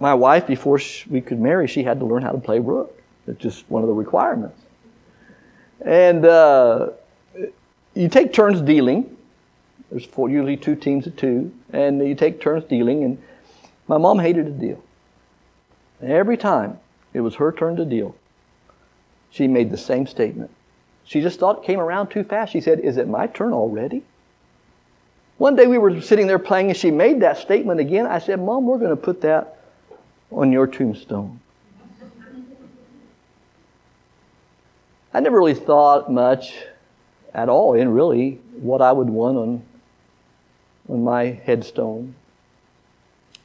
my 0.00 0.12
wife, 0.12 0.48
before 0.48 0.80
she, 0.80 1.08
we 1.08 1.20
could 1.20 1.38
marry, 1.38 1.68
she 1.68 1.84
had 1.84 2.00
to 2.00 2.04
learn 2.04 2.22
how 2.22 2.32
to 2.32 2.38
play 2.38 2.58
rook. 2.58 3.00
It's 3.28 3.40
just 3.40 3.64
one 3.70 3.84
of 3.84 3.88
the 3.88 3.94
requirements. 3.94 4.60
And 5.84 6.24
uh, 6.24 6.88
you 7.94 8.08
take 8.08 8.32
turns 8.32 8.60
dealing. 8.60 9.16
There's 9.92 10.04
four, 10.04 10.28
usually 10.28 10.56
two 10.56 10.74
teams 10.74 11.06
of 11.06 11.14
two, 11.14 11.54
and 11.72 12.04
you 12.04 12.16
take 12.16 12.40
turns 12.40 12.64
dealing. 12.64 13.04
And 13.04 13.22
my 13.86 13.98
mom 13.98 14.18
hated 14.18 14.46
to 14.46 14.50
deal. 14.50 14.82
Every 16.02 16.36
time 16.36 16.80
it 17.14 17.20
was 17.20 17.36
her 17.36 17.52
turn 17.52 17.76
to 17.76 17.84
deal, 17.84 18.16
she 19.30 19.46
made 19.46 19.70
the 19.70 19.78
same 19.78 20.08
statement. 20.08 20.50
She 21.08 21.22
just 21.22 21.40
thought 21.40 21.58
it 21.58 21.64
came 21.64 21.80
around 21.80 22.08
too 22.08 22.22
fast. 22.22 22.52
She 22.52 22.60
said, 22.60 22.80
Is 22.80 22.98
it 22.98 23.08
my 23.08 23.26
turn 23.26 23.54
already? 23.54 24.04
One 25.38 25.56
day 25.56 25.66
we 25.66 25.78
were 25.78 26.02
sitting 26.02 26.26
there 26.26 26.38
playing 26.38 26.68
and 26.68 26.76
she 26.76 26.90
made 26.90 27.22
that 27.22 27.38
statement 27.38 27.80
again. 27.80 28.06
I 28.06 28.18
said, 28.18 28.38
Mom, 28.38 28.66
we're 28.66 28.76
going 28.76 28.90
to 28.90 28.96
put 28.96 29.22
that 29.22 29.56
on 30.30 30.52
your 30.52 30.66
tombstone. 30.66 31.40
I 35.14 35.20
never 35.20 35.38
really 35.38 35.54
thought 35.54 36.12
much 36.12 36.54
at 37.32 37.48
all 37.48 37.72
in 37.72 37.88
really 37.88 38.32
what 38.60 38.82
I 38.82 38.92
would 38.92 39.08
want 39.08 39.38
on, 39.38 39.62
on 40.90 41.04
my 41.04 41.24
headstone. 41.24 42.14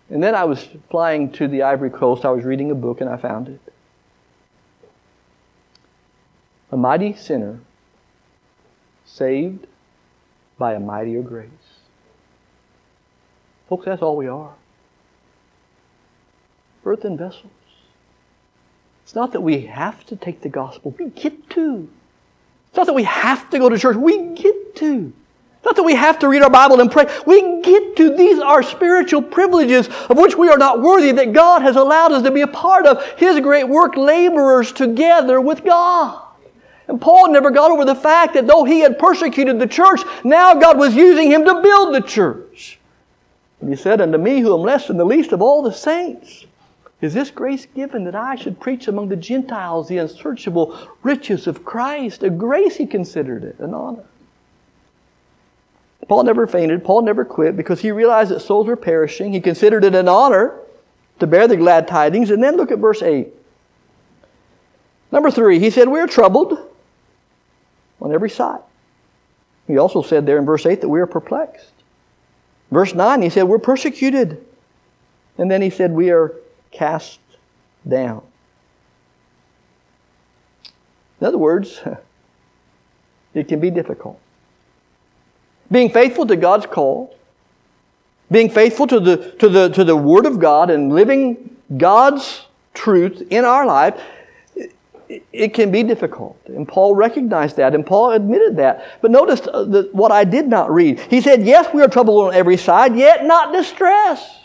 And 0.09 0.21
then 0.21 0.35
I 0.35 0.43
was 0.43 0.67
flying 0.89 1.31
to 1.33 1.47
the 1.47 1.63
Ivory 1.63 1.91
Coast. 1.91 2.25
I 2.25 2.31
was 2.31 2.43
reading 2.43 2.71
a 2.71 2.75
book 2.75 2.99
and 2.99 3.09
I 3.09 3.15
found 3.15 3.47
it. 3.47 3.61
A 6.73 6.75
mighty 6.75 7.13
sinner 7.15 7.59
saved 9.05 9.67
by 10.57 10.73
a 10.73 10.79
mightier 10.79 11.21
grace. 11.21 11.51
Folks, 13.69 13.85
that's 13.85 14.01
all 14.01 14.17
we 14.17 14.27
are. 14.27 14.55
Earthen 16.83 17.15
vessels. 17.15 17.51
It's 19.03 19.13
not 19.13 19.33
that 19.33 19.41
we 19.41 19.67
have 19.67 20.03
to 20.07 20.15
take 20.15 20.41
the 20.41 20.49
gospel, 20.49 20.95
we 20.97 21.11
get 21.11 21.47
to. 21.51 21.87
It's 22.69 22.77
not 22.77 22.87
that 22.87 22.93
we 22.93 23.03
have 23.03 23.51
to 23.51 23.59
go 23.59 23.69
to 23.69 23.77
church, 23.77 23.95
we 23.95 24.29
get 24.33 24.75
to. 24.77 25.13
It's 25.57 25.65
not 25.65 25.75
that 25.75 25.83
we 25.83 25.93
have 25.93 26.17
to 26.19 26.27
read 26.27 26.41
our 26.41 26.49
Bible 26.49 26.81
and 26.81 26.91
pray. 26.91 27.05
We 27.27 27.61
get 27.61 27.95
to. 27.97 28.17
These 28.17 28.39
are 28.39 28.63
spiritual 28.63 29.21
privileges 29.21 29.89
of 30.09 30.17
which 30.17 30.35
we 30.35 30.49
are 30.49 30.57
not 30.57 30.81
worthy 30.81 31.11
that 31.11 31.33
God 31.33 31.61
has 31.61 31.75
allowed 31.75 32.13
us 32.13 32.23
to 32.23 32.31
be 32.31 32.41
a 32.41 32.47
part 32.47 32.87
of. 32.87 33.05
His 33.19 33.39
great 33.41 33.69
work, 33.69 33.95
laborers 33.95 34.71
together 34.71 35.39
with 35.39 35.63
God. 35.63 36.22
And 36.87 36.99
Paul 36.99 37.31
never 37.31 37.49
got 37.49 37.71
over 37.71 37.85
the 37.85 37.95
fact 37.95 38.33
that 38.33 38.47
though 38.47 38.63
he 38.63 38.81
had 38.81 38.99
persecuted 38.99 39.59
the 39.59 39.67
church, 39.67 40.01
now 40.23 40.53
God 40.53 40.77
was 40.77 40.95
using 40.95 41.31
him 41.31 41.45
to 41.45 41.61
build 41.61 41.93
the 41.93 42.01
church. 42.01 42.79
And 43.61 43.69
he 43.69 43.75
said, 43.75 44.01
Unto 44.01 44.17
me, 44.17 44.41
who 44.41 44.53
am 44.53 44.61
less 44.61 44.87
than 44.87 44.97
the 44.97 45.05
least 45.05 45.31
of 45.31 45.41
all 45.41 45.61
the 45.61 45.71
saints, 45.71 46.45
is 47.01 47.13
this 47.13 47.31
grace 47.31 47.65
given 47.65 48.03
that 48.05 48.15
I 48.15 48.35
should 48.35 48.59
preach 48.59 48.87
among 48.87 49.09
the 49.09 49.15
Gentiles 49.15 49.87
the 49.87 49.97
unsearchable 49.97 50.77
riches 51.01 51.47
of 51.47 51.65
Christ? 51.65 52.23
A 52.23 52.29
grace, 52.29 52.77
he 52.77 52.85
considered 52.85 53.43
it, 53.43 53.59
an 53.59 53.73
honor. 53.73 54.03
Paul 56.07 56.23
never 56.23 56.47
fainted. 56.47 56.83
Paul 56.83 57.01
never 57.03 57.23
quit 57.23 57.55
because 57.55 57.79
he 57.79 57.91
realized 57.91 58.31
that 58.31 58.41
souls 58.41 58.67
were 58.67 58.75
perishing. 58.75 59.31
He 59.33 59.39
considered 59.39 59.85
it 59.85 59.95
an 59.95 60.09
honor 60.09 60.59
to 61.19 61.27
bear 61.27 61.47
the 61.47 61.57
glad 61.57 61.87
tidings. 61.87 62.29
And 62.29 62.43
then 62.43 62.57
look 62.57 62.71
at 62.71 62.79
verse 62.79 63.01
8. 63.01 63.27
Number 65.11 65.31
three, 65.31 65.59
he 65.59 65.69
said, 65.69 65.87
We 65.87 65.99
are 65.99 66.07
troubled 66.07 66.57
on 68.03 68.13
every 68.13 68.29
side. 68.29 68.59
He 69.65 69.77
also 69.77 70.01
said 70.01 70.25
there 70.25 70.37
in 70.37 70.45
verse 70.45 70.65
8 70.65 70.81
that 70.81 70.89
we 70.89 70.99
are 70.99 71.07
perplexed. 71.07 71.71
Verse 72.69 72.93
9, 72.93 73.21
he 73.21 73.29
said, 73.29 73.43
We're 73.43 73.59
persecuted. 73.59 74.45
And 75.37 75.49
then 75.49 75.61
he 75.61 75.69
said, 75.69 75.93
We 75.93 76.11
are 76.11 76.33
cast 76.71 77.19
down. 77.87 78.23
In 81.21 81.27
other 81.27 81.37
words, 81.37 81.79
it 83.33 83.47
can 83.47 83.59
be 83.59 83.71
difficult. 83.71 84.19
Being 85.71 85.89
faithful 85.89 86.27
to 86.27 86.35
God's 86.35 86.65
call, 86.65 87.15
being 88.29 88.49
faithful 88.49 88.87
to 88.87 88.99
the, 88.99 89.31
to 89.39 89.47
the, 89.47 89.69
to 89.69 89.83
the 89.83 89.95
Word 89.95 90.25
of 90.25 90.39
God 90.39 90.69
and 90.69 90.93
living 90.93 91.55
God's 91.77 92.47
truth 92.73 93.25
in 93.29 93.45
our 93.45 93.65
life, 93.65 94.01
it 95.31 95.53
can 95.53 95.71
be 95.71 95.83
difficult. 95.83 96.39
And 96.47 96.67
Paul 96.67 96.95
recognized 96.95 97.57
that, 97.57 97.75
and 97.75 97.85
Paul 97.85 98.11
admitted 98.11 98.55
that. 98.57 98.85
But 99.01 99.11
notice 99.11 99.41
uh, 99.41 99.83
what 99.91 100.11
I 100.11 100.23
did 100.23 100.47
not 100.47 100.71
read. 100.71 100.99
He 100.99 101.21
said, 101.21 101.43
Yes, 101.43 101.73
we 101.73 101.81
are 101.81 101.87
troubled 101.87 102.27
on 102.27 102.33
every 102.33 102.57
side, 102.57 102.95
yet 102.95 103.25
not 103.25 103.53
distressed. 103.53 104.39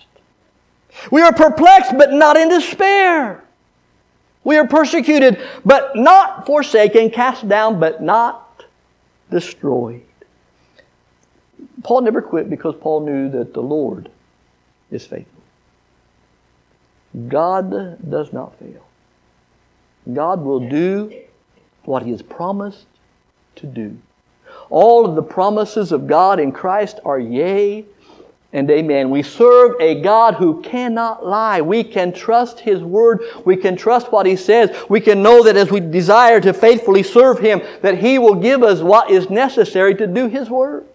We 1.10 1.22
are 1.22 1.32
perplexed, 1.32 1.96
but 1.96 2.12
not 2.12 2.36
in 2.36 2.48
despair. 2.48 3.44
We 4.44 4.56
are 4.56 4.66
persecuted, 4.66 5.38
but 5.64 5.94
not 5.94 6.46
forsaken, 6.46 7.10
cast 7.10 7.48
down, 7.48 7.78
but 7.78 8.02
not 8.02 8.64
destroyed. 9.30 10.02
Paul 11.82 12.00
never 12.00 12.22
quit 12.22 12.48
because 12.50 12.74
Paul 12.80 13.00
knew 13.00 13.28
that 13.30 13.52
the 13.52 13.62
Lord 13.62 14.10
is 14.90 15.06
faithful. 15.06 15.42
God 17.28 18.10
does 18.10 18.32
not 18.32 18.58
fail. 18.58 18.87
God 20.12 20.42
will 20.42 20.68
do 20.68 21.12
what 21.84 22.02
He 22.02 22.10
has 22.10 22.22
promised 22.22 22.86
to 23.56 23.66
do. 23.66 23.98
All 24.70 25.06
of 25.06 25.14
the 25.14 25.22
promises 25.22 25.92
of 25.92 26.06
God 26.06 26.40
in 26.40 26.52
Christ 26.52 27.00
are 27.04 27.18
yea 27.18 27.84
and 28.52 28.70
amen. 28.70 29.10
We 29.10 29.22
serve 29.22 29.78
a 29.78 30.00
God 30.00 30.34
who 30.34 30.62
cannot 30.62 31.26
lie. 31.26 31.60
We 31.60 31.84
can 31.84 32.12
trust 32.12 32.60
His 32.60 32.82
Word. 32.82 33.20
We 33.44 33.56
can 33.56 33.76
trust 33.76 34.10
what 34.10 34.24
He 34.24 34.36
says. 34.36 34.74
We 34.88 35.00
can 35.00 35.22
know 35.22 35.42
that 35.44 35.56
as 35.56 35.70
we 35.70 35.80
desire 35.80 36.40
to 36.40 36.54
faithfully 36.54 37.02
serve 37.02 37.38
Him, 37.38 37.60
that 37.82 37.98
He 37.98 38.18
will 38.18 38.34
give 38.34 38.62
us 38.62 38.80
what 38.80 39.10
is 39.10 39.28
necessary 39.28 39.94
to 39.96 40.06
do 40.06 40.28
His 40.28 40.48
Word. 40.48 40.86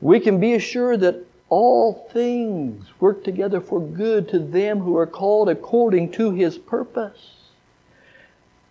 We 0.00 0.20
can 0.20 0.38
be 0.38 0.54
assured 0.54 1.00
that 1.00 1.16
all 1.48 2.08
things 2.12 2.86
work 3.00 3.24
together 3.24 3.60
for 3.60 3.80
good 3.80 4.28
to 4.28 4.38
them 4.38 4.80
who 4.80 4.96
are 4.96 5.06
called 5.06 5.48
according 5.48 6.12
to 6.12 6.30
His 6.30 6.58
purpose. 6.58 7.33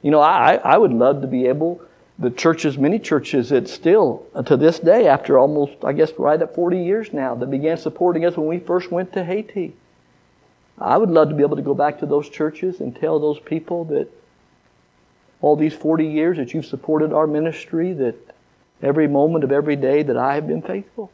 You 0.03 0.11
know, 0.11 0.19
I, 0.19 0.55
I 0.63 0.77
would 0.77 0.93
love 0.93 1.21
to 1.21 1.27
be 1.27 1.47
able, 1.47 1.81
the 2.19 2.29
churches, 2.29 2.77
many 2.77 2.99
churches 2.99 3.49
that 3.49 3.67
still, 3.67 4.27
uh, 4.35 4.43
to 4.43 4.55
this 4.55 4.77
day, 4.77 5.07
after 5.07 5.39
almost, 5.39 5.83
I 5.83 5.93
guess, 5.93 6.11
right 6.19 6.39
at 6.39 6.53
40 6.53 6.77
years 6.77 7.13
now, 7.13 7.33
that 7.35 7.49
began 7.49 7.77
supporting 7.77 8.25
us 8.25 8.37
when 8.37 8.47
we 8.47 8.59
first 8.59 8.91
went 8.91 9.13
to 9.13 9.23
Haiti. 9.23 9.73
I 10.77 10.97
would 10.97 11.09
love 11.09 11.29
to 11.29 11.35
be 11.35 11.41
able 11.41 11.55
to 11.55 11.61
go 11.61 11.73
back 11.73 11.99
to 11.99 12.05
those 12.05 12.29
churches 12.29 12.81
and 12.81 12.95
tell 12.95 13.19
those 13.19 13.39
people 13.39 13.85
that 13.85 14.09
all 15.41 15.55
these 15.55 15.73
40 15.73 16.05
years 16.05 16.37
that 16.37 16.53
you've 16.53 16.65
supported 16.65 17.13
our 17.13 17.27
ministry, 17.27 17.93
that 17.93 18.15
every 18.81 19.07
moment 19.07 19.43
of 19.43 19.51
every 19.51 19.77
day 19.77 20.03
that 20.03 20.17
I 20.17 20.35
have 20.35 20.47
been 20.47 20.61
faithful. 20.61 21.11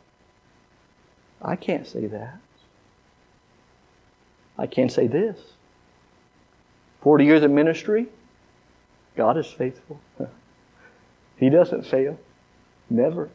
I 1.41 1.55
can't 1.55 1.87
say 1.87 2.07
that. 2.07 2.39
I 4.57 4.67
can't 4.67 4.91
say 4.91 5.07
this 5.07 5.39
40 7.01 7.25
years 7.25 7.43
of 7.43 7.51
ministry, 7.51 8.07
God 9.19 9.37
is 9.37 9.47
faithful. 9.47 9.99
He 11.35 11.49
doesn't 11.49 11.85
fail. 11.85 12.19
Never. 12.89 13.29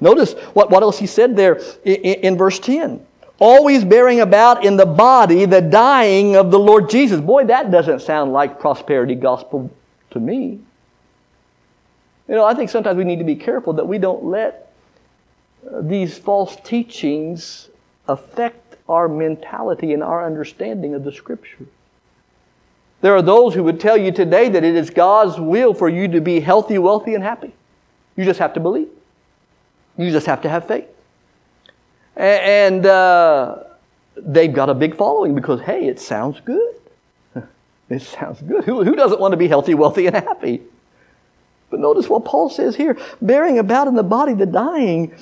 Notice 0.00 0.32
what, 0.54 0.70
what 0.70 0.82
else 0.82 0.98
he 0.98 1.06
said 1.06 1.36
there 1.36 1.60
in, 1.84 1.94
in 1.94 2.36
verse 2.36 2.58
10. 2.58 3.06
Always 3.38 3.84
bearing 3.84 4.18
about 4.18 4.64
in 4.64 4.76
the 4.76 4.86
body 4.86 5.44
the 5.44 5.60
dying 5.60 6.34
of 6.34 6.50
the 6.50 6.58
Lord 6.58 6.90
Jesus. 6.90 7.20
Boy, 7.20 7.44
that 7.44 7.70
doesn't 7.70 8.02
sound 8.02 8.32
like 8.32 8.58
prosperity 8.58 9.14
gospel 9.14 9.70
to 10.10 10.18
me. 10.18 10.58
You 12.26 12.34
know, 12.34 12.44
I 12.44 12.54
think 12.54 12.68
sometimes 12.68 12.96
we 12.96 13.04
need 13.04 13.20
to 13.20 13.24
be 13.24 13.36
careful 13.36 13.72
that 13.74 13.86
we 13.86 13.98
don't 13.98 14.24
let 14.24 14.72
uh, 15.64 15.80
these 15.80 16.18
false 16.18 16.56
teachings 16.64 17.68
affect 18.08 18.78
our 18.88 19.06
mentality 19.06 19.92
and 19.92 20.02
our 20.02 20.26
understanding 20.26 20.94
of 20.94 21.04
the 21.04 21.12
Scripture. 21.12 21.66
There 23.02 23.14
are 23.16 23.22
those 23.22 23.52
who 23.52 23.64
would 23.64 23.80
tell 23.80 23.96
you 23.96 24.12
today 24.12 24.48
that 24.48 24.64
it 24.64 24.76
is 24.76 24.88
God's 24.88 25.38
will 25.38 25.74
for 25.74 25.88
you 25.88 26.08
to 26.08 26.20
be 26.20 26.40
healthy, 26.40 26.78
wealthy, 26.78 27.14
and 27.14 27.22
happy. 27.22 27.52
You 28.16 28.24
just 28.24 28.38
have 28.38 28.54
to 28.54 28.60
believe. 28.60 28.88
You 29.98 30.10
just 30.10 30.26
have 30.26 30.40
to 30.42 30.48
have 30.48 30.66
faith. 30.66 30.86
And 32.16 32.86
uh, 32.86 33.64
they've 34.16 34.52
got 34.52 34.70
a 34.70 34.74
big 34.74 34.96
following 34.96 35.34
because, 35.34 35.60
hey, 35.60 35.86
it 35.86 36.00
sounds 36.00 36.40
good. 36.40 36.76
It 37.88 38.00
sounds 38.00 38.40
good. 38.40 38.64
Who, 38.64 38.84
who 38.84 38.96
doesn't 38.96 39.20
want 39.20 39.32
to 39.32 39.36
be 39.36 39.48
healthy, 39.48 39.74
wealthy, 39.74 40.06
and 40.06 40.16
happy? 40.16 40.62
But 41.68 41.80
notice 41.80 42.08
what 42.08 42.24
Paul 42.24 42.48
says 42.48 42.74
here 42.76 42.96
bearing 43.20 43.58
about 43.58 43.86
in 43.86 43.96
the 43.96 44.02
body 44.02 44.32
the 44.32 44.46
dying 44.46 45.14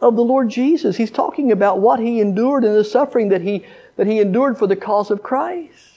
of 0.00 0.16
the 0.16 0.22
Lord 0.22 0.48
Jesus. 0.48 0.96
He's 0.96 1.10
talking 1.10 1.52
about 1.52 1.80
what 1.80 2.00
he 2.00 2.20
endured 2.20 2.64
and 2.64 2.74
the 2.74 2.84
suffering 2.84 3.28
that 3.28 3.42
he, 3.42 3.66
that 3.96 4.06
he 4.06 4.20
endured 4.20 4.56
for 4.56 4.66
the 4.66 4.76
cause 4.76 5.10
of 5.10 5.22
Christ. 5.22 5.93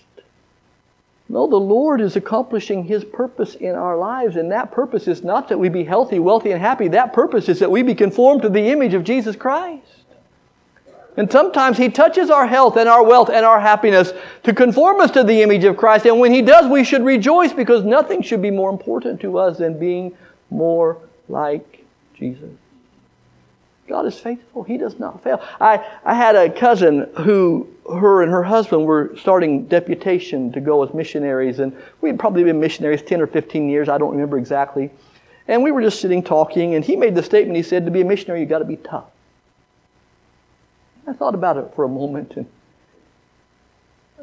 No, 1.30 1.46
the 1.46 1.58
Lord 1.58 2.00
is 2.00 2.16
accomplishing 2.16 2.86
His 2.86 3.04
purpose 3.04 3.56
in 3.56 3.76
our 3.76 3.98
lives, 3.98 4.38
and 4.38 4.52
that 4.52 4.72
purpose 4.72 5.08
is 5.08 5.24
not 5.24 5.50
that 5.50 5.58
we 5.58 5.68
be 5.68 5.84
healthy, 5.84 6.20
wealthy, 6.20 6.52
and 6.52 6.62
happy. 6.62 6.88
That 6.88 7.12
purpose 7.12 7.50
is 7.50 7.60
that 7.60 7.70
we 7.70 7.84
be 7.84 7.96
conformed 7.96 8.44
to 8.44 8.50
the 8.50 8.70
image 8.70 8.94
of 8.94 9.04
Jesus 9.04 9.36
Christ. 9.36 9.84
And 11.18 11.30
sometimes 11.30 11.78
He 11.78 11.90
touches 11.90 12.30
our 12.30 12.48
health 12.48 12.78
and 12.78 12.88
our 12.88 13.04
wealth 13.04 13.30
and 13.30 13.46
our 13.46 13.60
happiness 13.60 14.14
to 14.44 14.54
conform 14.54 15.02
us 15.02 15.12
to 15.12 15.24
the 15.24 15.42
image 15.42 15.66
of 15.66 15.76
Christ. 15.76 16.06
And 16.06 16.20
when 16.20 16.32
He 16.32 16.42
does, 16.42 16.72
we 16.72 16.84
should 16.84 17.04
rejoice 17.04 17.52
because 17.52 17.84
nothing 17.84 18.22
should 18.22 18.42
be 18.42 18.52
more 18.52 18.70
important 18.70 19.20
to 19.22 19.38
us 19.38 19.58
than 19.58 19.78
being 19.78 20.16
more 20.50 20.98
like 21.28 21.84
Jesus. 22.14 22.52
God 23.88 24.06
is 24.06 24.20
faithful. 24.20 24.64
He 24.64 24.78
does 24.78 25.00
not 25.00 25.24
fail. 25.24 25.42
I, 25.62 25.86
I 26.04 26.14
had 26.14 26.36
a 26.36 26.50
cousin 26.50 27.10
who, 27.20 27.68
her 27.90 28.22
and 28.22 28.32
her 28.32 28.44
husband 28.44 28.86
were 28.86 29.16
starting 29.18 29.66
deputation 29.66 30.52
to 30.52 30.60
go 30.60 30.84
as 30.84 30.94
missionaries, 30.94 31.60
and 31.60 31.76
we 32.02 32.10
had 32.10 32.20
probably 32.20 32.44
been 32.44 32.60
missionaries 32.60 33.02
10 33.02 33.22
or 33.22 33.28
15 33.28 33.70
years, 33.70 33.88
I 33.88 33.98
don't 33.98 34.12
remember 34.12 34.38
exactly. 34.38 34.92
And 35.48 35.64
we 35.64 35.72
were 35.72 35.82
just 35.82 36.02
sitting 36.02 36.22
talking, 36.22 36.76
and 36.76 36.84
he 36.84 36.98
made 36.98 37.16
the 37.16 37.24
statement, 37.24 37.56
he 37.56 37.64
said, 37.64 37.86
to 37.86 37.92
be 37.92 38.02
a 38.02 38.06
missionary, 38.06 38.42
you've 38.42 38.50
got 38.50 38.60
to 38.60 38.66
be 38.66 38.76
tough. 38.76 39.06
I 41.08 41.14
thought 41.14 41.34
about 41.34 41.56
it 41.56 41.72
for 41.74 41.86
a 41.86 41.90
moment, 41.90 42.34
and 42.36 42.46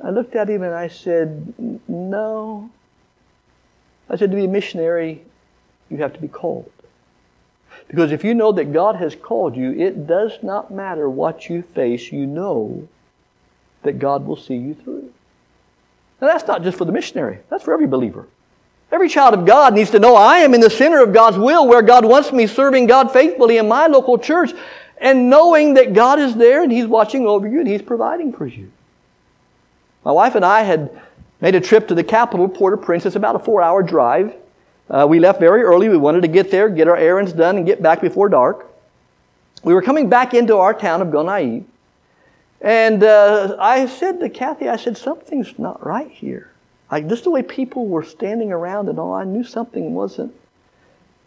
I 0.03 0.11
looked 0.11 0.37
at 0.37 0.51
him 0.51 0.63
and 0.63 0.75
I 0.75 0.89
said, 0.89 1.55
no. 1.89 2.69
I 4.11 4.17
said, 4.17 4.31
to 4.31 4.37
be 4.37 4.45
a 4.45 4.49
missionary, 4.49 5.23
you 5.89 5.97
have 5.99 6.13
to 6.13 6.21
be 6.21 6.29
called. 6.29 6.71
Because 7.89 8.13
if 8.13 8.25
you 8.25 8.35
know 8.35 8.53
that 8.53 8.73
God 8.73 8.97
has 8.97 9.15
called 9.15 9.57
you, 9.57 9.73
it 9.73 10.07
does 10.07 10.33
not 10.43 10.71
matter 10.71 11.09
what 11.09 11.49
you 11.49 11.63
face, 11.63 12.13
you 12.13 12.27
know 12.27 12.89
that 13.83 13.99
God 13.99 14.27
will 14.27 14.37
see 14.37 14.57
you 14.57 14.75
through. 14.75 15.13
Now, 16.21 16.29
that's 16.29 16.47
not 16.47 16.63
just 16.63 16.79
for 16.79 16.85
the 16.85 16.93
missionary, 16.93 17.39
that's 17.51 17.65
for 17.65 17.75
every 17.75 17.87
believer. 17.87 18.27
Every 18.91 19.09
child 19.09 19.35
of 19.35 19.45
God 19.45 19.75
needs 19.75 19.91
to 19.91 19.99
know 19.99 20.15
I 20.15 20.39
am 20.39 20.55
in 20.55 20.61
the 20.61 20.71
center 20.71 21.03
of 21.03 21.13
God's 21.13 21.37
will 21.37 21.67
where 21.67 21.83
God 21.83 22.05
wants 22.05 22.33
me 22.33 22.47
serving 22.47 22.87
God 22.87 23.11
faithfully 23.13 23.59
in 23.59 23.67
my 23.67 23.87
local 23.89 24.19
church 24.19 24.53
and 24.99 25.29
knowing 25.29 25.75
that 25.75 25.93
God 25.93 26.19
is 26.19 26.35
there 26.35 26.63
and 26.63 26.71
He's 26.71 26.87
watching 26.87 27.27
over 27.27 27.49
you 27.49 27.59
and 27.59 27.69
He's 27.69 27.83
providing 27.83 28.33
for 28.33 28.47
you. 28.47 28.71
My 30.05 30.13
wife 30.13 30.35
and 30.35 30.45
I 30.45 30.63
had 30.63 31.01
made 31.41 31.55
a 31.55 31.61
trip 31.61 31.89
to 31.89 31.95
the 31.95 32.05
capital, 32.05 32.49
Port-au-Prince. 32.49 33.05
It's 33.07 33.17
about 33.17 33.37
a 33.37 33.39
four 33.39 33.63
hour 33.63 33.83
drive. 33.83 34.35
Uh, 34.91 35.07
we 35.09 35.19
left 35.19 35.41
very 35.41 35.63
early. 35.63 35.89
We 35.89 35.97
wanted 35.97 36.23
to 36.23 36.29
get 36.29 36.51
there, 36.51 36.69
get 36.69 36.89
our 36.89 36.97
errands 36.97 37.33
done, 37.33 37.57
and 37.57 37.67
get 37.67 37.83
back 37.83 38.01
before 38.01 38.29
dark. 38.29 38.71
We 39.63 39.73
were 39.73 39.83
coming 39.83 40.09
back 40.09 40.35
into 40.35 40.57
our 40.57 40.75
town 40.75 41.01
of 41.01 41.09
Gonaïves. 41.09 41.65
And 42.61 43.03
uh, 43.03 43.57
I 43.59 43.87
said 43.87 44.21
to 44.21 44.29
Kathy, 44.29 44.69
I 44.69 44.77
said, 44.77 44.97
something's 44.97 45.59
not 45.59 45.85
right 45.85 46.11
here. 46.11 46.51
Like 46.91 47.09
just 47.09 47.25
the 47.25 47.31
way 47.31 47.43
people 47.43 47.87
were 47.87 48.05
standing 48.05 48.53
around 48.53 48.89
and 48.89 48.99
all, 48.99 49.13
I 49.13 49.25
knew 49.25 49.45
something 49.45 49.95
wasn't 49.95 50.35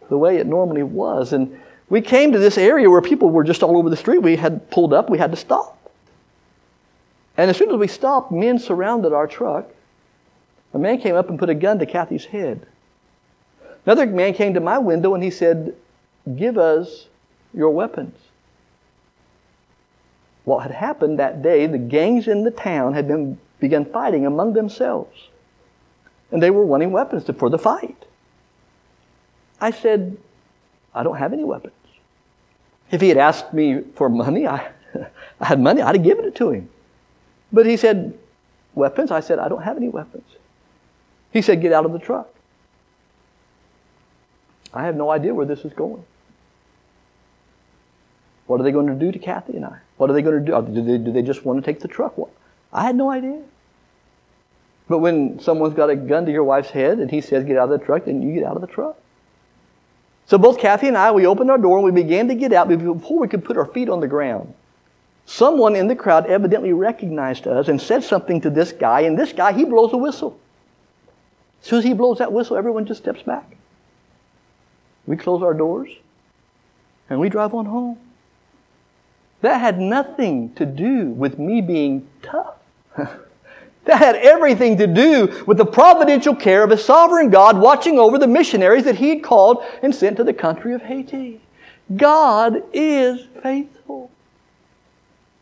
the 0.09 0.17
way 0.17 0.37
it 0.37 0.47
normally 0.47 0.83
was. 0.83 1.33
And 1.33 1.59
we 1.89 2.01
came 2.01 2.31
to 2.31 2.39
this 2.39 2.57
area 2.57 2.89
where 2.89 3.01
people 3.01 3.29
were 3.29 3.43
just 3.43 3.63
all 3.63 3.77
over 3.77 3.89
the 3.89 3.97
street. 3.97 4.19
We 4.19 4.35
had 4.35 4.69
pulled 4.71 4.93
up, 4.93 5.09
we 5.09 5.17
had 5.17 5.31
to 5.31 5.37
stop. 5.37 5.91
And 7.35 7.49
as 7.49 7.57
soon 7.57 7.69
as 7.69 7.77
we 7.77 7.87
stopped, 7.87 8.31
men 8.31 8.59
surrounded 8.59 9.13
our 9.13 9.27
truck. 9.27 9.69
A 10.73 10.79
man 10.79 10.99
came 10.99 11.15
up 11.15 11.29
and 11.29 11.37
put 11.37 11.49
a 11.49 11.55
gun 11.55 11.79
to 11.79 11.85
Kathy's 11.85 12.25
head. 12.25 12.65
Another 13.87 14.05
man 14.05 14.33
came 14.33 14.53
to 14.53 14.59
my 14.59 14.77
window 14.77 15.15
and 15.15 15.23
he 15.23 15.31
said, 15.31 15.73
Give 16.35 16.57
us 16.57 17.07
your 17.53 17.69
weapons. 17.69 18.17
What 20.43 20.63
had 20.63 20.71
happened 20.71 21.19
that 21.19 21.41
day, 21.41 21.67
the 21.67 21.77
gangs 21.77 22.27
in 22.27 22.43
the 22.43 22.51
town 22.51 22.93
had 22.93 23.07
been, 23.07 23.39
begun 23.61 23.85
fighting 23.85 24.25
among 24.25 24.53
themselves. 24.53 25.29
And 26.31 26.43
they 26.43 26.51
were 26.51 26.65
wanting 26.65 26.91
weapons 26.91 27.23
to, 27.25 27.33
for 27.33 27.49
the 27.49 27.57
fight. 27.57 28.05
I 29.61 29.71
said, 29.71 30.17
I 30.93 31.03
don't 31.03 31.17
have 31.17 31.31
any 31.31 31.45
weapons. 31.45 31.73
If 32.91 32.99
he 32.99 33.07
had 33.07 33.17
asked 33.17 33.53
me 33.53 33.83
for 33.95 34.09
money, 34.09 34.47
I, 34.47 34.69
I 35.39 35.45
had 35.45 35.61
money, 35.61 35.81
I'd 35.81 35.95
have 35.95 36.03
given 36.03 36.25
it 36.25 36.35
to 36.35 36.49
him. 36.51 36.69
But 37.53 37.65
he 37.65 37.77
said, 37.77 38.17
Weapons? 38.75 39.11
I 39.11 39.21
said, 39.21 39.39
I 39.39 39.47
don't 39.47 39.63
have 39.63 39.77
any 39.77 39.87
weapons. 39.87 40.27
He 41.31 41.41
said, 41.41 41.61
Get 41.61 41.71
out 41.71 41.85
of 41.85 41.93
the 41.93 41.99
truck. 41.99 42.29
I 44.73 44.83
have 44.83 44.95
no 44.95 45.09
idea 45.09 45.33
where 45.33 45.45
this 45.45 45.65
is 45.65 45.73
going. 45.73 46.03
What 48.47 48.59
are 48.59 48.63
they 48.63 48.71
going 48.71 48.87
to 48.87 48.95
do 48.95 49.11
to 49.11 49.19
Kathy 49.19 49.55
and 49.55 49.65
I? 49.65 49.79
What 49.97 50.09
are 50.09 50.13
they 50.13 50.21
going 50.21 50.39
to 50.39 50.45
do? 50.45 50.55
Uh, 50.55 50.61
do 50.61 50.81
they, 50.81 50.97
do 50.97 51.11
they 51.11 51.21
just 51.21 51.45
want 51.45 51.63
to 51.63 51.65
take 51.65 51.81
the 51.81 51.87
truck? 51.87 52.17
What? 52.17 52.29
I 52.71 52.83
had 52.83 52.95
no 52.95 53.09
idea. 53.09 53.41
But 54.87 54.99
when 54.99 55.39
someone's 55.39 55.73
got 55.73 55.89
a 55.89 55.95
gun 55.95 56.25
to 56.25 56.31
your 56.31 56.45
wife's 56.45 56.69
head 56.69 56.99
and 56.99 57.11
he 57.11 57.19
says, 57.19 57.43
get 57.43 57.57
out 57.57 57.71
of 57.71 57.79
the 57.79 57.85
truck, 57.85 58.05
then 58.05 58.21
you 58.21 58.33
get 58.33 58.45
out 58.45 58.55
of 58.55 58.61
the 58.61 58.67
truck. 58.67 58.97
So 60.27 60.37
both 60.37 60.59
Kathy 60.59 60.87
and 60.87 60.97
I, 60.97 61.11
we 61.11 61.25
opened 61.25 61.51
our 61.51 61.57
door 61.57 61.77
and 61.77 61.85
we 61.85 61.91
began 61.91 62.29
to 62.29 62.35
get 62.35 62.53
out 62.53 62.69
before 62.69 63.19
we 63.19 63.27
could 63.27 63.43
put 63.43 63.57
our 63.57 63.65
feet 63.65 63.89
on 63.89 63.99
the 63.99 64.07
ground. 64.07 64.53
Someone 65.25 65.75
in 65.75 65.87
the 65.87 65.95
crowd 65.95 66.25
evidently 66.27 66.71
recognized 66.71 67.47
us 67.47 67.67
and 67.67 67.81
said 67.81 68.01
something 68.01 68.39
to 68.41 68.49
this 68.49 68.71
guy, 68.71 69.01
and 69.01 69.19
this 69.19 69.33
guy, 69.33 69.51
he 69.51 69.65
blows 69.65 69.91
a 69.91 69.97
whistle. 69.97 70.39
As 71.61 71.67
soon 71.67 71.79
as 71.79 71.83
he 71.83 71.93
blows 71.93 72.19
that 72.19 72.31
whistle, 72.31 72.55
everyone 72.55 72.85
just 72.85 73.01
steps 73.01 73.23
back. 73.23 73.56
We 75.07 75.15
close 75.15 75.41
our 75.41 75.53
doors 75.53 75.89
and 77.09 77.19
we 77.19 77.29
drive 77.29 77.53
on 77.53 77.65
home. 77.65 77.97
That 79.41 79.59
had 79.59 79.79
nothing 79.79 80.53
to 80.55 80.65
do 80.65 81.05
with 81.05 81.39
me 81.39 81.61
being 81.61 82.07
tough. 82.21 82.55
that 82.97 83.97
had 83.97 84.15
everything 84.15 84.77
to 84.77 84.87
do 84.87 85.43
with 85.47 85.57
the 85.57 85.65
providential 85.65 86.35
care 86.35 86.63
of 86.63 86.71
a 86.71 86.77
sovereign 86.77 87.29
God 87.29 87.57
watching 87.57 87.97
over 87.97 88.17
the 88.17 88.27
missionaries 88.27 88.83
that 88.83 88.95
he 88.95 89.09
had 89.09 89.23
called 89.23 89.63
and 89.81 89.95
sent 89.95 90.17
to 90.17 90.23
the 90.23 90.33
country 90.33 90.73
of 90.73 90.81
Haiti. 90.81 91.39
God 91.95 92.63
is 92.73 93.25
faithful. 93.41 94.11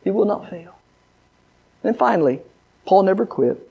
He 0.03 0.11
will 0.11 0.25
not 0.25 0.49
fail. 0.49 0.75
And 1.83 1.97
finally, 1.97 2.41
Paul 2.85 3.03
never 3.03 3.25
quit. 3.25 3.67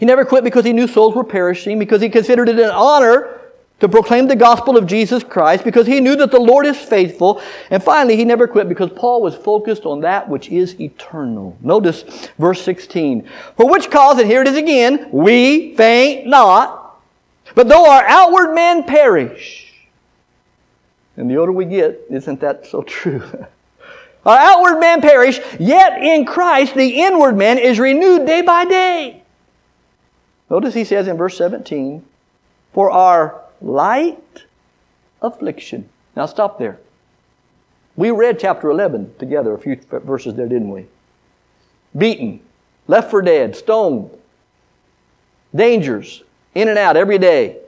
He 0.00 0.06
never 0.06 0.24
quit 0.24 0.42
because 0.42 0.64
he 0.64 0.72
knew 0.72 0.88
souls 0.88 1.14
were 1.14 1.24
perishing, 1.24 1.78
because 1.78 2.02
he 2.02 2.08
considered 2.08 2.48
it 2.48 2.58
an 2.58 2.70
honor 2.70 3.40
to 3.80 3.88
proclaim 3.88 4.26
the 4.26 4.36
gospel 4.36 4.76
of 4.76 4.86
Jesus 4.86 5.22
Christ 5.22 5.62
because 5.62 5.86
he 5.86 6.00
knew 6.00 6.16
that 6.16 6.30
the 6.30 6.40
Lord 6.40 6.64
is 6.64 6.78
faithful. 6.78 7.42
And 7.70 7.82
finally, 7.82 8.16
he 8.16 8.24
never 8.24 8.48
quit 8.48 8.68
because 8.68 8.90
Paul 8.90 9.20
was 9.20 9.34
focused 9.34 9.84
on 9.84 10.00
that 10.00 10.28
which 10.28 10.48
is 10.48 10.80
eternal. 10.80 11.56
Notice 11.60 12.30
verse 12.38 12.62
16. 12.62 13.28
For 13.56 13.70
which 13.70 13.90
cause, 13.90 14.18
and 14.18 14.26
here 14.26 14.40
it 14.40 14.48
is 14.48 14.56
again, 14.56 15.08
we 15.12 15.74
faint 15.76 16.26
not, 16.26 17.00
but 17.54 17.68
though 17.68 17.90
our 17.90 18.04
outward 18.04 18.54
man 18.54 18.84
perish. 18.84 19.74
And 21.18 21.30
the 21.30 21.36
older 21.36 21.52
we 21.52 21.66
get, 21.66 22.00
isn't 22.10 22.40
that 22.40 22.66
so 22.66 22.82
true? 22.82 23.22
our 24.26 24.38
outward 24.38 24.80
man 24.80 25.02
perish, 25.02 25.38
yet 25.60 26.02
in 26.02 26.24
Christ 26.24 26.74
the 26.74 27.02
inward 27.02 27.36
man 27.36 27.58
is 27.58 27.78
renewed 27.78 28.26
day 28.26 28.40
by 28.40 28.64
day. 28.64 29.22
Notice 30.48 30.74
he 30.74 30.84
says 30.84 31.08
in 31.08 31.16
verse 31.16 31.36
17, 31.36 32.04
For 32.72 32.90
our 32.90 33.45
light 33.60 34.44
affliction. 35.22 35.88
Now 36.14 36.26
stop 36.26 36.58
there. 36.58 36.78
We 37.96 38.10
read 38.10 38.38
chapter 38.38 38.70
11 38.70 39.14
together, 39.18 39.54
a 39.54 39.58
few 39.58 39.76
verses 39.90 40.34
there, 40.34 40.48
didn't 40.48 40.70
we? 40.70 40.86
Beaten, 41.96 42.40
left 42.86 43.10
for 43.10 43.22
dead, 43.22 43.56
stoned, 43.56 44.10
dangers, 45.54 46.22
in 46.54 46.68
and 46.68 46.78
out 46.78 46.96
every 46.96 47.18
day, 47.18 47.58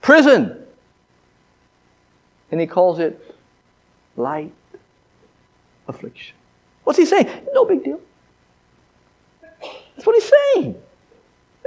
prison. 0.00 0.64
And 2.50 2.60
he 2.60 2.66
calls 2.66 2.98
it 2.98 3.36
light 4.16 4.52
affliction. 5.86 6.34
What's 6.84 6.98
he 6.98 7.04
saying? 7.04 7.28
No 7.52 7.64
big 7.64 7.84
deal. 7.84 8.00
That's 9.40 10.06
what 10.06 10.14
he's 10.14 10.30
saying. 10.54 10.82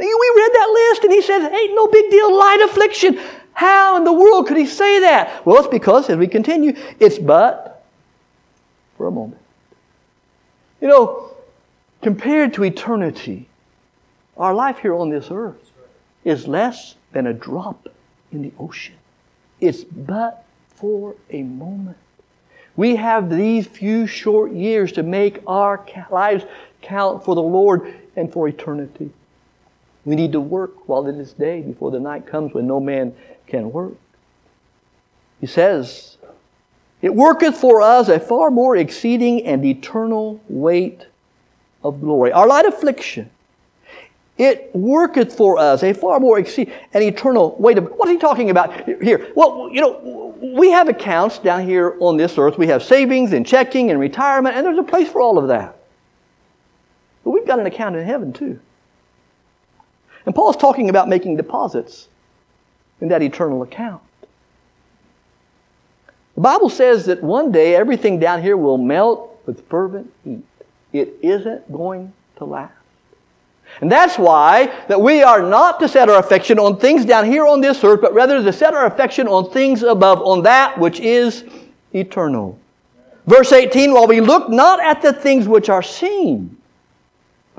We 0.07 0.33
read 0.35 0.51
that 0.53 0.69
list 0.73 1.03
and 1.03 1.13
he 1.13 1.21
says, 1.21 1.43
ain't 1.43 1.75
no 1.75 1.87
big 1.87 2.09
deal, 2.09 2.37
light 2.37 2.61
affliction. 2.61 3.19
How 3.53 3.97
in 3.97 4.03
the 4.03 4.13
world 4.13 4.47
could 4.47 4.57
he 4.57 4.65
say 4.65 4.99
that? 5.01 5.45
Well, 5.45 5.57
it's 5.57 5.67
because, 5.67 6.09
as 6.09 6.17
we 6.17 6.27
continue, 6.27 6.73
it's 6.99 7.19
but 7.19 7.85
for 8.97 9.07
a 9.07 9.11
moment. 9.11 9.41
You 10.79 10.87
know, 10.87 11.31
compared 12.01 12.53
to 12.55 12.63
eternity, 12.63 13.47
our 14.37 14.53
life 14.53 14.79
here 14.79 14.95
on 14.95 15.09
this 15.09 15.29
earth 15.29 15.71
is 16.23 16.47
less 16.47 16.95
than 17.11 17.27
a 17.27 17.33
drop 17.33 17.87
in 18.31 18.41
the 18.41 18.51
ocean. 18.57 18.95
It's 19.59 19.83
but 19.83 20.45
for 20.69 21.15
a 21.29 21.43
moment. 21.43 21.97
We 22.75 22.95
have 22.95 23.29
these 23.29 23.67
few 23.67 24.07
short 24.07 24.51
years 24.51 24.93
to 24.93 25.03
make 25.03 25.43
our 25.45 25.85
lives 26.09 26.45
count 26.81 27.23
for 27.23 27.35
the 27.35 27.41
Lord 27.41 27.93
and 28.15 28.31
for 28.31 28.47
eternity. 28.47 29.11
We 30.05 30.15
need 30.15 30.31
to 30.31 30.41
work 30.41 30.87
while 30.87 31.07
it 31.07 31.15
is 31.15 31.33
day 31.33 31.61
before 31.61 31.91
the 31.91 31.99
night 31.99 32.25
comes 32.25 32.53
when 32.53 32.67
no 32.67 32.79
man 32.79 33.15
can 33.47 33.71
work. 33.71 33.93
He 35.39 35.47
says, 35.47 36.17
It 37.01 37.13
worketh 37.13 37.57
for 37.57 37.81
us 37.81 38.09
a 38.09 38.19
far 38.19 38.49
more 38.49 38.75
exceeding 38.75 39.45
and 39.45 39.63
eternal 39.63 40.41
weight 40.49 41.05
of 41.83 42.01
glory. 42.01 42.31
Our 42.31 42.47
light 42.47 42.65
affliction, 42.65 43.29
it 44.37 44.71
worketh 44.73 45.35
for 45.35 45.59
us 45.59 45.83
a 45.83 45.93
far 45.93 46.19
more 46.19 46.39
exceeding 46.39 46.73
and 46.93 47.03
eternal 47.03 47.55
weight 47.59 47.77
of. 47.77 47.91
What 47.91 48.09
is 48.09 48.13
he 48.13 48.19
talking 48.19 48.49
about 48.49 48.87
here? 49.03 49.31
Well, 49.35 49.69
you 49.71 49.81
know, 49.81 50.35
we 50.41 50.71
have 50.71 50.89
accounts 50.89 51.37
down 51.37 51.65
here 51.67 51.95
on 51.99 52.17
this 52.17 52.37
earth. 52.37 52.57
We 52.57 52.67
have 52.67 52.81
savings 52.81 53.33
and 53.33 53.45
checking 53.45 53.91
and 53.91 53.99
retirement, 53.99 54.55
and 54.55 54.65
there's 54.65 54.79
a 54.79 54.83
place 54.83 55.09
for 55.09 55.21
all 55.21 55.37
of 55.37 55.47
that. 55.49 55.77
But 57.23 57.31
we've 57.31 57.45
got 57.45 57.59
an 57.59 57.67
account 57.67 57.95
in 57.95 58.05
heaven 58.05 58.33
too. 58.33 58.59
And 60.25 60.36
Paul's 60.36 60.57
talking 60.57 60.89
about 60.89 61.10
making 61.10 61.38
deposits 61.38 62.07
in 62.99 63.07
that 63.10 63.21
eternal 63.21 63.63
account. 63.63 64.01
The 66.36 66.41
Bible 66.41 66.69
says 66.69 67.05
that 67.05 67.21
one 67.21 67.51
day 67.51 67.75
everything 67.75 68.19
down 68.19 68.41
here 68.41 68.55
will 68.55 68.77
melt 68.77 69.39
with 69.45 69.67
fervent 69.67 70.12
heat. 70.23 70.43
It 70.93 71.17
isn't 71.21 71.71
going 71.71 72.13
to 72.38 72.45
last. 72.45 72.73
And 73.79 73.91
that's 73.91 74.17
why 74.17 74.67
that 74.88 74.99
we 74.99 75.23
are 75.23 75.41
not 75.41 75.79
to 75.79 75.88
set 75.88 76.10
our 76.10 76.19
affection 76.19 76.60
on 76.60 76.77
things 76.77 77.05
down 77.05 77.25
here 77.25 77.47
on 77.47 77.62
this 77.62 77.84
earth, 77.84 78.01
but 78.01 78.13
rather 78.13 78.43
to 78.43 78.53
set 78.53 78.73
our 78.73 78.86
affection 78.86 79.27
on 79.27 79.49
things 79.49 79.81
above, 79.81 80.21
on 80.21 80.43
that 80.43 80.77
which 80.77 80.99
is 80.99 81.45
eternal. 81.93 82.60
Verse 83.25 83.51
18, 83.51 83.93
while 83.93 84.07
we 84.07 84.19
look 84.19 84.49
not 84.49 84.81
at 84.81 85.01
the 85.01 85.13
things 85.13 85.47
which 85.47 85.69
are 85.69 85.84
seen, 85.84 86.57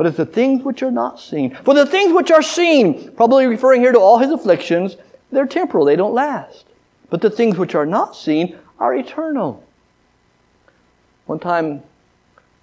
but 0.02 0.08
at 0.08 0.16
the 0.16 0.26
things 0.26 0.64
which 0.64 0.82
are 0.82 0.90
not 0.90 1.20
seen. 1.20 1.54
For 1.62 1.74
the 1.74 1.86
things 1.86 2.12
which 2.12 2.32
are 2.32 2.42
seen, 2.42 3.12
probably 3.12 3.46
referring 3.46 3.82
here 3.82 3.92
to 3.92 4.00
all 4.00 4.18
his 4.18 4.32
afflictions, 4.32 4.96
they're 5.30 5.46
temporal, 5.46 5.84
they 5.84 5.94
don't 5.94 6.12
last. 6.12 6.64
But 7.08 7.20
the 7.20 7.30
things 7.30 7.56
which 7.56 7.76
are 7.76 7.86
not 7.86 8.16
seen 8.16 8.58
are 8.80 8.96
eternal. 8.96 9.62
One 11.26 11.38
time, 11.38 11.84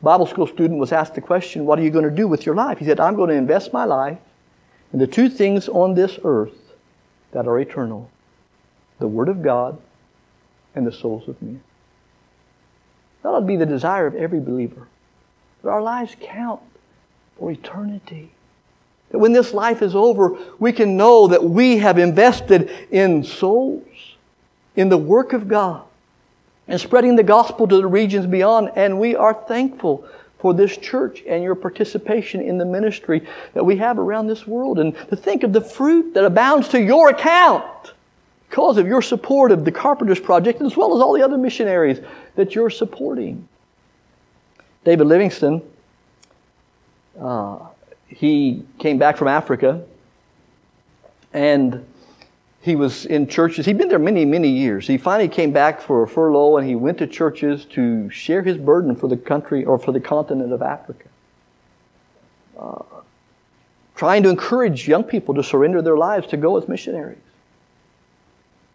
Bible 0.01 0.25
school 0.25 0.47
student 0.47 0.81
was 0.81 0.91
asked 0.91 1.15
the 1.15 1.21
question, 1.21 1.65
What 1.65 1.79
are 1.79 1.81
you 1.81 1.91
going 1.91 2.03
to 2.03 2.11
do 2.11 2.27
with 2.27 2.45
your 2.45 2.55
life? 2.55 2.77
He 2.77 2.83
said, 2.83 2.99
I'm 2.99 3.15
going 3.15 3.29
to 3.29 3.35
invest 3.35 3.71
my 3.71 3.85
life 3.85 4.17
in 4.91 4.99
the 4.99 5.07
two 5.07 5.29
things 5.29 5.69
on 5.69 5.93
this 5.93 6.19
earth 6.25 6.73
that 7.31 7.47
are 7.47 7.57
eternal 7.57 8.11
the 8.99 9.07
Word 9.07 9.29
of 9.29 9.41
God 9.41 9.79
and 10.75 10.85
the 10.85 10.91
souls 10.91 11.29
of 11.29 11.41
men. 11.41 11.63
That 13.23 13.29
ought 13.29 13.39
to 13.39 13.45
be 13.45 13.55
the 13.55 13.65
desire 13.65 14.07
of 14.07 14.15
every 14.15 14.41
believer. 14.41 14.89
That 15.63 15.69
our 15.69 15.81
lives 15.81 16.17
count 16.19 16.59
for 17.39 17.49
eternity. 17.49 18.29
That 19.11 19.19
when 19.19 19.33
this 19.33 19.53
life 19.53 19.81
is 19.81 19.95
over, 19.95 20.37
we 20.59 20.71
can 20.71 20.97
know 20.97 21.27
that 21.27 21.43
we 21.43 21.77
have 21.77 21.97
invested 21.97 22.69
in 22.91 23.23
souls, 23.23 23.87
in 24.75 24.89
the 24.89 24.97
work 24.97 25.33
of 25.33 25.47
God, 25.47 25.83
and 26.67 26.79
spreading 26.79 27.15
the 27.15 27.23
gospel 27.23 27.67
to 27.67 27.77
the 27.77 27.87
regions 27.87 28.27
beyond. 28.27 28.71
And 28.75 28.99
we 28.99 29.15
are 29.15 29.33
thankful 29.33 30.07
for 30.37 30.53
this 30.53 30.77
church 30.77 31.23
and 31.27 31.43
your 31.43 31.55
participation 31.55 32.41
in 32.41 32.57
the 32.57 32.65
ministry 32.65 33.27
that 33.53 33.65
we 33.65 33.77
have 33.77 33.97
around 33.97 34.27
this 34.27 34.45
world. 34.45 34.79
And 34.79 34.95
to 35.09 35.15
think 35.15 35.43
of 35.43 35.53
the 35.53 35.61
fruit 35.61 36.13
that 36.13 36.23
abounds 36.23 36.67
to 36.69 36.81
your 36.81 37.09
account 37.09 37.93
because 38.49 38.77
of 38.77 38.87
your 38.87 39.01
support 39.01 39.51
of 39.51 39.65
the 39.65 39.71
Carpenters 39.71 40.19
Project 40.19 40.61
as 40.61 40.77
well 40.77 40.95
as 40.95 41.01
all 41.01 41.13
the 41.13 41.23
other 41.23 41.37
missionaries 41.37 41.99
that 42.35 42.53
you're 42.55 42.69
supporting. 42.69 43.47
David 44.85 45.07
Livingstone 45.07 45.61
uh, 47.19 47.59
he 48.07 48.65
came 48.79 48.97
back 48.97 49.17
from 49.17 49.27
Africa 49.27 49.83
and 51.33 51.85
he 52.61 52.75
was 52.75 53.05
in 53.05 53.27
churches. 53.27 53.65
He'd 53.65 53.77
been 53.77 53.87
there 53.87 53.99
many, 53.99 54.25
many 54.25 54.49
years. 54.49 54.87
He 54.87 54.97
finally 54.97 55.29
came 55.29 55.51
back 55.51 55.81
for 55.81 56.03
a 56.03 56.07
furlough 56.07 56.57
and 56.57 56.67
he 56.67 56.75
went 56.75 56.97
to 56.97 57.07
churches 57.07 57.65
to 57.65 58.09
share 58.09 58.41
his 58.41 58.57
burden 58.57 58.95
for 58.95 59.07
the 59.07 59.17
country 59.17 59.63
or 59.63 59.77
for 59.77 59.91
the 59.91 59.99
continent 59.99 60.51
of 60.51 60.61
Africa. 60.61 61.07
Uh, 62.57 62.83
trying 63.95 64.23
to 64.23 64.29
encourage 64.29 64.87
young 64.87 65.03
people 65.03 65.33
to 65.35 65.43
surrender 65.43 65.81
their 65.81 65.97
lives 65.97 66.27
to 66.27 66.37
go 66.37 66.57
as 66.57 66.67
missionaries. 66.67 67.17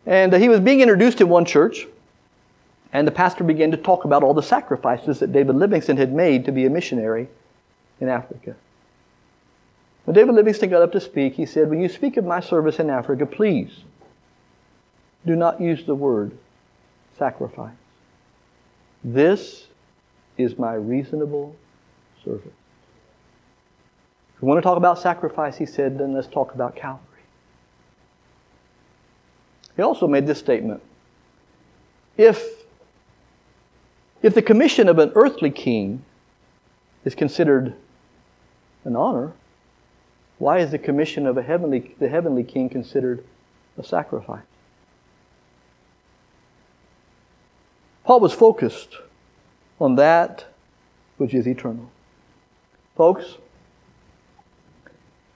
And 0.06 0.32
uh, 0.34 0.38
he 0.38 0.48
was 0.48 0.60
being 0.60 0.80
introduced 0.80 1.20
in 1.20 1.28
one 1.28 1.44
church, 1.44 1.86
and 2.92 3.06
the 3.06 3.12
pastor 3.12 3.42
began 3.42 3.70
to 3.70 3.76
talk 3.76 4.04
about 4.04 4.22
all 4.22 4.34
the 4.34 4.42
sacrifices 4.42 5.18
that 5.20 5.32
David 5.32 5.56
Livingstone 5.56 5.96
had 5.96 6.12
made 6.12 6.44
to 6.44 6.52
be 6.52 6.66
a 6.66 6.70
missionary 6.70 7.28
in 8.00 8.08
Africa. 8.08 8.56
When 10.04 10.14
David 10.14 10.34
Livingstone 10.34 10.70
got 10.70 10.82
up 10.82 10.92
to 10.92 11.00
speak, 11.00 11.34
he 11.34 11.46
said, 11.46 11.70
When 11.70 11.80
you 11.80 11.88
speak 11.88 12.16
of 12.16 12.24
my 12.24 12.40
service 12.40 12.78
in 12.78 12.90
Africa, 12.90 13.24
please 13.24 13.84
do 15.26 15.34
not 15.34 15.60
use 15.60 15.84
the 15.84 15.94
word 15.94 16.36
sacrifice. 17.18 17.72
This 19.02 19.68
is 20.36 20.58
my 20.58 20.74
reasonable 20.74 21.54
service. 22.24 22.52
If 24.34 24.42
we 24.42 24.48
want 24.48 24.58
to 24.58 24.62
talk 24.62 24.76
about 24.76 24.98
sacrifice, 24.98 25.56
he 25.56 25.66
said, 25.66 25.98
then 25.98 26.12
let's 26.12 26.26
talk 26.26 26.54
about 26.54 26.74
Calvary. 26.74 27.00
He 29.76 29.82
also 29.82 30.06
made 30.06 30.26
this 30.26 30.38
statement. 30.38 30.82
If, 32.16 32.44
if 34.22 34.34
the 34.34 34.42
commission 34.42 34.88
of 34.88 34.98
an 34.98 35.12
earthly 35.14 35.50
king 35.50 36.04
is 37.04 37.14
considered 37.14 37.74
an 38.84 38.96
honor, 38.96 39.32
why 40.38 40.58
is 40.58 40.70
the 40.70 40.78
commission 40.78 41.26
of 41.26 41.36
a 41.36 41.42
heavenly, 41.42 41.94
the 41.98 42.08
heavenly 42.08 42.44
king 42.44 42.68
considered 42.68 43.24
a 43.78 43.84
sacrifice? 43.84 44.42
Paul 48.04 48.20
was 48.20 48.32
focused 48.32 48.96
on 49.80 49.96
that 49.96 50.46
which 51.16 51.32
is 51.32 51.46
eternal. 51.46 51.90
Folks, 52.96 53.38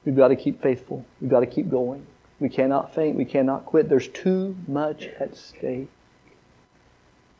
we've 0.05 0.17
got 0.17 0.29
to 0.29 0.37
keep 0.37 0.63
faithful. 0.63 1.05
We've 1.21 1.31
got 1.31 1.41
to 1.41 1.47
keep 1.47 1.71
going. 1.71 2.07
We 2.41 2.49
cannot 2.49 2.95
faint. 2.95 3.17
We 3.17 3.25
cannot 3.25 3.65
quit. 3.65 3.89
There's 3.89 4.09
too 4.09 4.57
much 4.67 5.07
at 5.19 5.37
stake. 5.37 5.89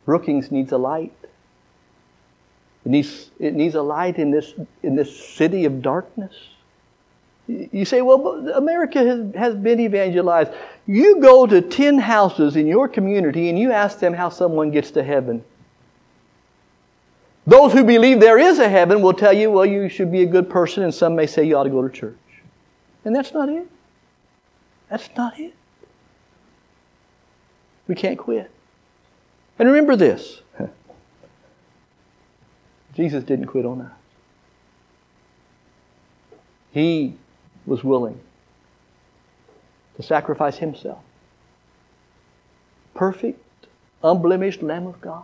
Brookings 0.05 0.51
needs 0.51 0.73
a 0.73 0.79
light. 0.79 1.13
It 2.89 2.93
needs, 2.93 3.31
it 3.39 3.53
needs 3.53 3.75
a 3.75 3.83
light 3.83 4.19
in 4.19 4.31
this, 4.31 4.55
in 4.83 4.97
this 4.97 5.15
city 5.15 5.67
of 5.67 5.83
darkness. 5.83 6.33
You 7.47 7.85
say, 7.85 8.01
well, 8.01 8.49
America 8.55 9.05
has, 9.05 9.35
has 9.35 9.55
been 9.55 9.79
evangelized. 9.79 10.53
You 10.87 11.21
go 11.21 11.47
to 11.47 11.61
10 11.61 11.99
houses 11.99 12.57
in 12.57 12.67
your 12.67 12.89
community 12.89 13.51
and 13.51 13.59
you 13.59 13.73
ask 13.73 13.99
them 13.99 14.15
how 14.15 14.31
someone 14.31 14.71
gets 14.71 14.91
to 14.93 15.03
heaven. 15.03 15.45
Those 17.47 17.75
who 17.75 17.85
believe 17.85 18.21
there 18.21 18.39
is 18.39 18.59
a 18.59 18.71
heaven 18.71 19.03
will 19.03 19.13
tell 19.13 19.35
you, 19.35 19.51
well, 19.51 19.67
you 19.67 19.91
should 19.91 20.11
be 20.11 20.23
a 20.23 20.27
good 20.27 20.49
person, 20.49 20.83
and 20.83 20.95
some 20.95 21.15
may 21.15 21.27
say 21.27 21.45
you 21.45 21.59
ought 21.59 21.65
to 21.65 21.71
go 21.71 21.87
to 21.87 21.95
church. 21.95 22.17
And 23.05 23.15
that's 23.15 23.35
not 23.35 23.51
it. 23.51 23.69
That's 24.89 25.11
not 25.15 25.39
it. 25.39 25.55
We 27.87 27.95
can't 27.95 28.19
quit. 28.19 28.51
And 29.59 29.69
remember 29.69 29.95
this 29.95 30.41
Jesus 32.99 33.23
didn't 33.23 33.47
quit 33.47 33.65
on 33.65 33.81
us. 33.81 33.93
He 36.73 37.15
was 37.65 37.85
willing 37.85 38.19
to 39.95 40.03
sacrifice 40.03 40.57
himself. 40.57 40.99
Perfect, 42.97 43.39
unblemished 44.03 44.65
Lamb 44.65 44.89
of 44.89 45.01
God. 45.01 45.23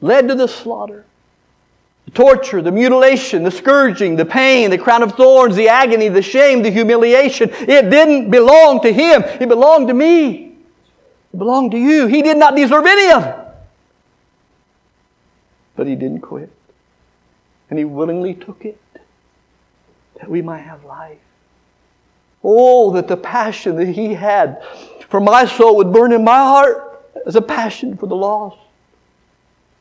Led 0.00 0.28
to 0.28 0.36
the 0.36 0.46
slaughter, 0.46 1.06
the 2.04 2.12
torture, 2.12 2.62
the 2.62 2.70
mutilation, 2.70 3.42
the 3.42 3.50
scourging, 3.50 4.14
the 4.14 4.24
pain, 4.24 4.70
the 4.70 4.78
crown 4.78 5.02
of 5.02 5.16
thorns, 5.16 5.56
the 5.56 5.68
agony, 5.68 6.06
the 6.08 6.22
shame, 6.22 6.62
the 6.62 6.70
humiliation. 6.70 7.50
It 7.50 7.90
didn't 7.90 8.30
belong 8.30 8.80
to 8.82 8.92
him. 8.92 9.24
It 9.24 9.48
belonged 9.48 9.88
to 9.88 9.94
me. 9.94 10.56
It 11.34 11.36
belonged 11.36 11.72
to 11.72 11.78
you. 11.78 12.06
He 12.06 12.22
did 12.22 12.36
not 12.36 12.54
deserve 12.54 12.86
any 12.86 13.10
of 13.10 13.24
it. 13.24 13.41
But 15.76 15.86
he 15.86 15.94
didn't 15.94 16.20
quit. 16.20 16.50
And 17.70 17.78
he 17.78 17.84
willingly 17.84 18.34
took 18.34 18.64
it 18.64 18.80
that 20.20 20.28
we 20.28 20.42
might 20.42 20.60
have 20.60 20.84
life. 20.84 21.18
Oh, 22.44 22.92
that 22.92 23.08
the 23.08 23.16
passion 23.16 23.76
that 23.76 23.88
he 23.88 24.14
had 24.14 24.62
for 25.08 25.20
my 25.20 25.46
soul 25.46 25.76
would 25.76 25.92
burn 25.92 26.12
in 26.12 26.24
my 26.24 26.36
heart 26.36 27.06
as 27.26 27.36
a 27.36 27.42
passion 27.42 27.96
for 27.96 28.06
the 28.06 28.16
lost 28.16 28.58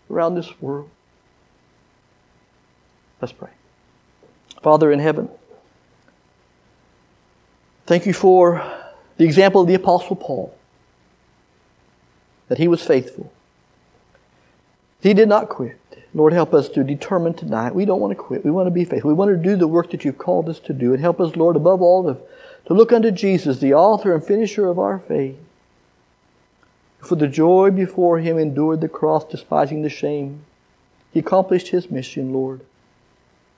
around 0.10 0.36
this 0.36 0.62
world. 0.62 0.90
Let's 3.20 3.34
pray. 3.34 3.50
Father 4.62 4.92
in 4.92 5.00
heaven, 5.00 5.30
thank 7.86 8.06
you 8.06 8.14
for 8.14 8.64
the 9.18 9.26
example 9.26 9.62
of 9.62 9.68
the 9.68 9.74
Apostle 9.74 10.16
Paul, 10.16 10.56
that 12.48 12.58
he 12.58 12.68
was 12.68 12.84
faithful. 12.84 13.32
He 15.02 15.14
did 15.14 15.28
not 15.28 15.50
quit. 15.50 15.81
Lord, 16.14 16.34
help 16.34 16.54
us 16.54 16.68
to 16.70 16.84
determine 16.84 17.34
tonight. 17.34 17.74
We 17.74 17.86
don't 17.86 18.02
want 18.02 18.12
to 18.12 18.22
quit. 18.22 18.44
We 18.44 18.52
want 18.52 18.68
to 18.68 18.72
be 18.72 18.84
faithful. 18.84 19.10
We 19.10 19.16
want 19.16 19.32
to 19.32 19.42
do 19.42 19.56
the 19.56 19.68
work 19.68 19.92
that 19.92 20.04
you've 20.04 20.18
called 20.18 20.50
us 20.50 20.60
to 20.62 20.74
do. 20.74 20.94
And 20.94 21.02
help 21.02 21.22
us, 21.22 21.36
Lord, 21.36 21.56
above 21.56 21.82
all, 21.82 22.04
to, 22.04 22.20
to 22.66 22.74
look 22.74 22.92
unto 22.92 23.12
Jesus, 23.12 23.60
the 23.60 23.74
author 23.74 24.14
and 24.14 24.24
finisher 24.24 24.68
of 24.68 24.78
our 24.78 25.00
faith. 25.00 25.38
For 27.00 27.16
the 27.16 27.28
joy 27.28 27.72
before 27.72 28.20
him 28.20 28.38
endured 28.38 28.82
the 28.82 28.90
cross, 28.90 29.24
despising 29.24 29.82
the 29.82 29.90
shame. 29.90 30.44
He 31.14 31.20
accomplished 31.20 31.70
his 31.70 31.90
mission, 31.90 32.34
Lord. 32.34 32.62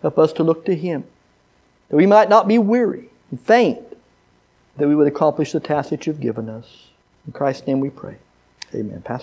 Help 0.02 0.18
us 0.20 0.34
to 0.34 0.44
look 0.44 0.66
to 0.66 0.76
him, 0.76 1.06
that 1.90 1.96
we 1.96 2.06
might 2.06 2.30
not 2.30 2.48
be 2.48 2.58
weary 2.58 3.10
and 3.32 3.40
faint, 3.40 3.80
that 4.78 4.88
we 4.88 4.96
would 4.96 5.08
accomplish 5.08 5.52
the 5.52 5.60
task 5.60 5.90
that 5.90 6.06
you've 6.06 6.20
given 6.20 6.50
us. 6.50 6.88
In 7.26 7.34
Christ's 7.34 7.68
name 7.68 7.80
we 7.80 7.90
pray. 7.90 8.18
Amen. 8.74 9.02
Pastor. 9.02 9.22